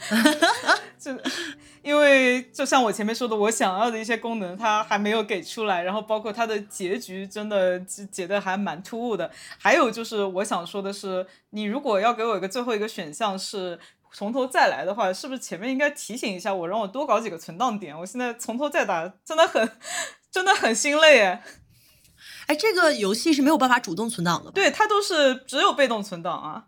[0.99, 1.11] 就
[1.81, 9.29] 因为就像我前面说的，我想要的一些功能它还没有给出来，然后包括它的结局真的结的还蛮突兀的。
[9.57, 13.79] 还有就是我想说的是，你如果要给我一个最后一个选项是。
[14.15, 17.97] 从头再来的话，是不是前面应该提醒一下我，让我多搞几个存档点？
[17.97, 19.67] 我现在从头再打，真的很，
[20.29, 21.43] 真的很心累哎。
[22.53, 26.65] 哎，这个游戏是没有办法主动存档的，对，它都是只有被动存档啊。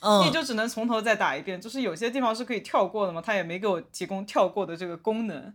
[0.00, 5.54] 嗯，你就只能从头再打一遍，就是有些地方是可以跳过的嘛，它也没给我提供跳过的这个功能。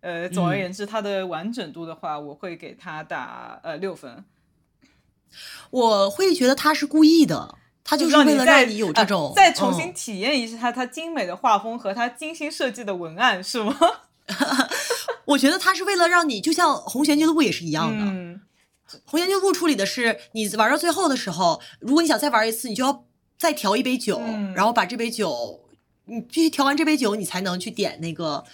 [0.00, 4.24] 呃，总而言之，它的完整度的话，我会给它打呃六分。
[5.70, 7.56] 我会觉得他是故意的。
[7.82, 13.76] 他就是为了让你有这种再重新体验一下他他精美的画风和他精心设计的文案，是吗？
[15.26, 18.04] 我觉得他是为了让你，就像《红弦俱乐部》也是一样的。
[18.04, 18.34] 嗯，
[19.04, 23.04] 《红弦俱乐部》处理的是你玩到最后的时候，如果你想再玩一次，你就要
[23.38, 24.20] 再调一杯酒，
[24.54, 25.60] 然后把这杯酒，
[26.04, 28.44] 你必须调完这杯酒，你才能去点那个。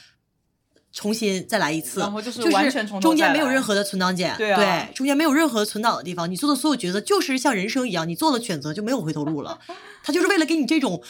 [0.94, 9.58] 重新再来一次，然后就是完全从中间没有任何的存档键，对啊，中间没有任何存档的地方，你做的所有角色就是像人生一样，你做了选择就没有回头路了。
[10.04, 11.02] 他就是为了给你这种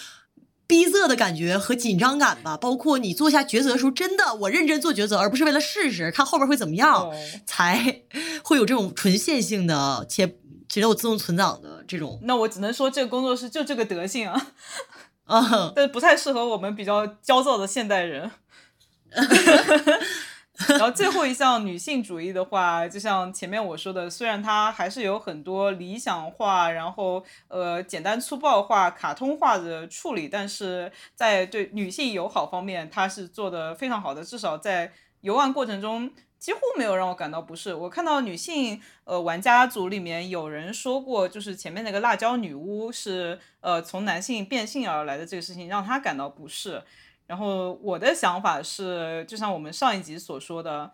[0.67, 7.13] 逼仄的感觉和紧张感吧，包括你做下抉择的时候，真的我认真做抉择，而不是为了试试看后边会怎么样，
[7.45, 8.03] 才
[8.43, 10.37] 会有这种纯线性的且
[10.69, 12.19] 只有自动存档的这种。
[12.23, 14.53] 那我只能说，这个工作室就这个德性啊，
[15.25, 18.31] 啊， 但不太适合我们比较焦躁的现代人。
[20.69, 34.23] 然后最后一项女性主义的话，就像前面我说的，虽然它还是有很多理想化，然后呃简单粗暴化、卡通化的处理，但是在对女性友好方面，它是做的非常好的。
[34.25, 37.73] 至少在游玩过程中，几乎没有让我感到不适。
[37.75, 46.83] 我看到女性呃玩家组里面有人说过，就是前面那个辣椒女巫是呃从男性变性而来的这个事情，让她感到不适。
[47.27, 50.93] 然后我的想法是，就像我们上一集所说的，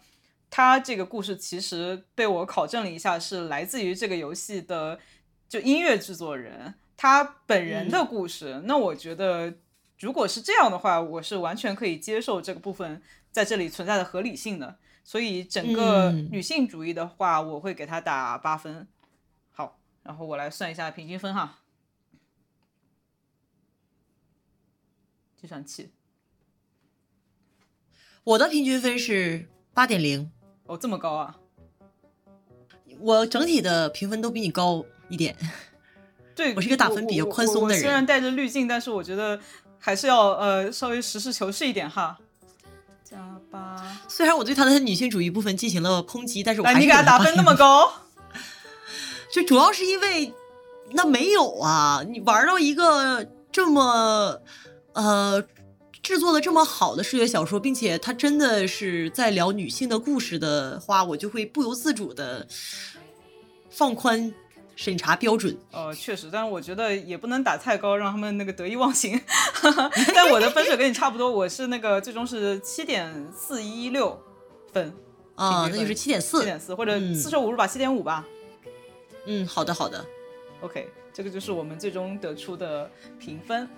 [0.48, 5.00] 他这个故事其实被我考证了一下，是来自于这个游戏的
[5.48, 8.62] 就音乐制作人他本人的故事。
[8.66, 9.54] 那我觉得，
[9.98, 13.02] 如果是这样的话，我是完全可以接受这个部分
[13.32, 14.78] 在这里存在的合理性的。
[15.02, 18.86] 所以整个女性主义的话，我会给他打八分。
[19.50, 21.60] 好，然后我来算一下平均分哈，
[25.40, 25.90] 计算器。
[28.24, 30.30] 我的平均分是八点零，
[30.66, 31.36] 哦，这么高啊！
[33.00, 35.36] 我整体的评分都比你高一点。
[36.34, 39.38] 对我是一个打分比较宽松的人，虽然带着滤镜，但是我觉得
[39.78, 42.18] 还是要呃稍微实事求是一点哈。
[43.02, 43.16] 加
[43.50, 47.90] 八，虽然我对他的女性主义部分进行了抨击，但是我还是来你给他打分那么高，
[49.32, 50.32] 就主要是因为
[50.92, 54.40] 那没有啊，你玩到一个这么
[54.92, 55.42] 呃
[56.08, 62.48] 制作的这么好的视觉小说，并且它真的是在聊女性的故事的话，我就会不由自主的
[63.68, 64.32] 放宽
[64.74, 65.54] 审查标准。
[65.70, 69.20] 呃，确实，但是我觉得也不能打太高，让他们那个得意忘形。
[70.14, 74.18] 但我的分数跟你差不多，我是那个最终是七点四一六
[74.72, 74.90] 分
[75.34, 78.24] 啊，那就是七点四，七点四或者嗯四舍五入吧，七点五吧。
[79.26, 80.02] 嗯，好的好的
[80.62, 83.68] ，OK，这个就是我们最终得出的评分。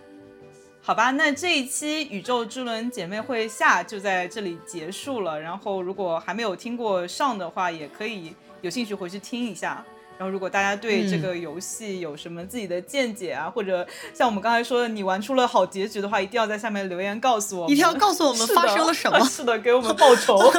[0.83, 5.39] 好吧，那这一期宇宙之轮姐妹会下就在这里结束了。
[5.39, 9.85] 然后，如果还没有听过上的话，也可以有兴趣回去听一下。
[10.19, 20.39] 然后，如果大家对这个游戏有什么自己的见解啊，或者像我们刚才说的，你玩出了好结局的话，一定要在下面留言告诉我们，一定要告诉我们发生了什么是的，给我们报仇。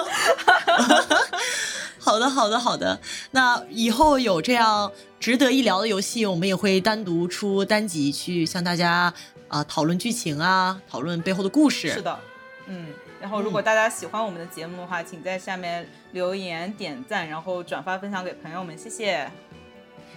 [2.04, 3.00] 好的，好的，好的。
[3.32, 9.14] 那以后有这样值得一聊的游戏，我们也会单独出单集去向大家
[9.52, 11.92] 啊、讨论剧情啊，讨论背后的故事。
[11.92, 12.20] 是的，
[12.66, 12.88] 嗯。
[13.22, 19.30] 然后，如果大家喜欢我们的节目的话，请在下面留言、点赞，然后转发分享给朋友们，谢谢。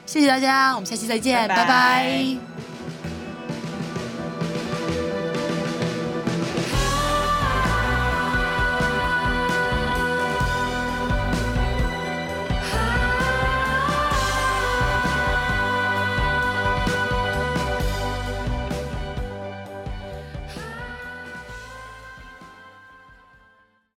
[0.06, 2.83] 谢谢大家，我们下期再见，拜拜拜拜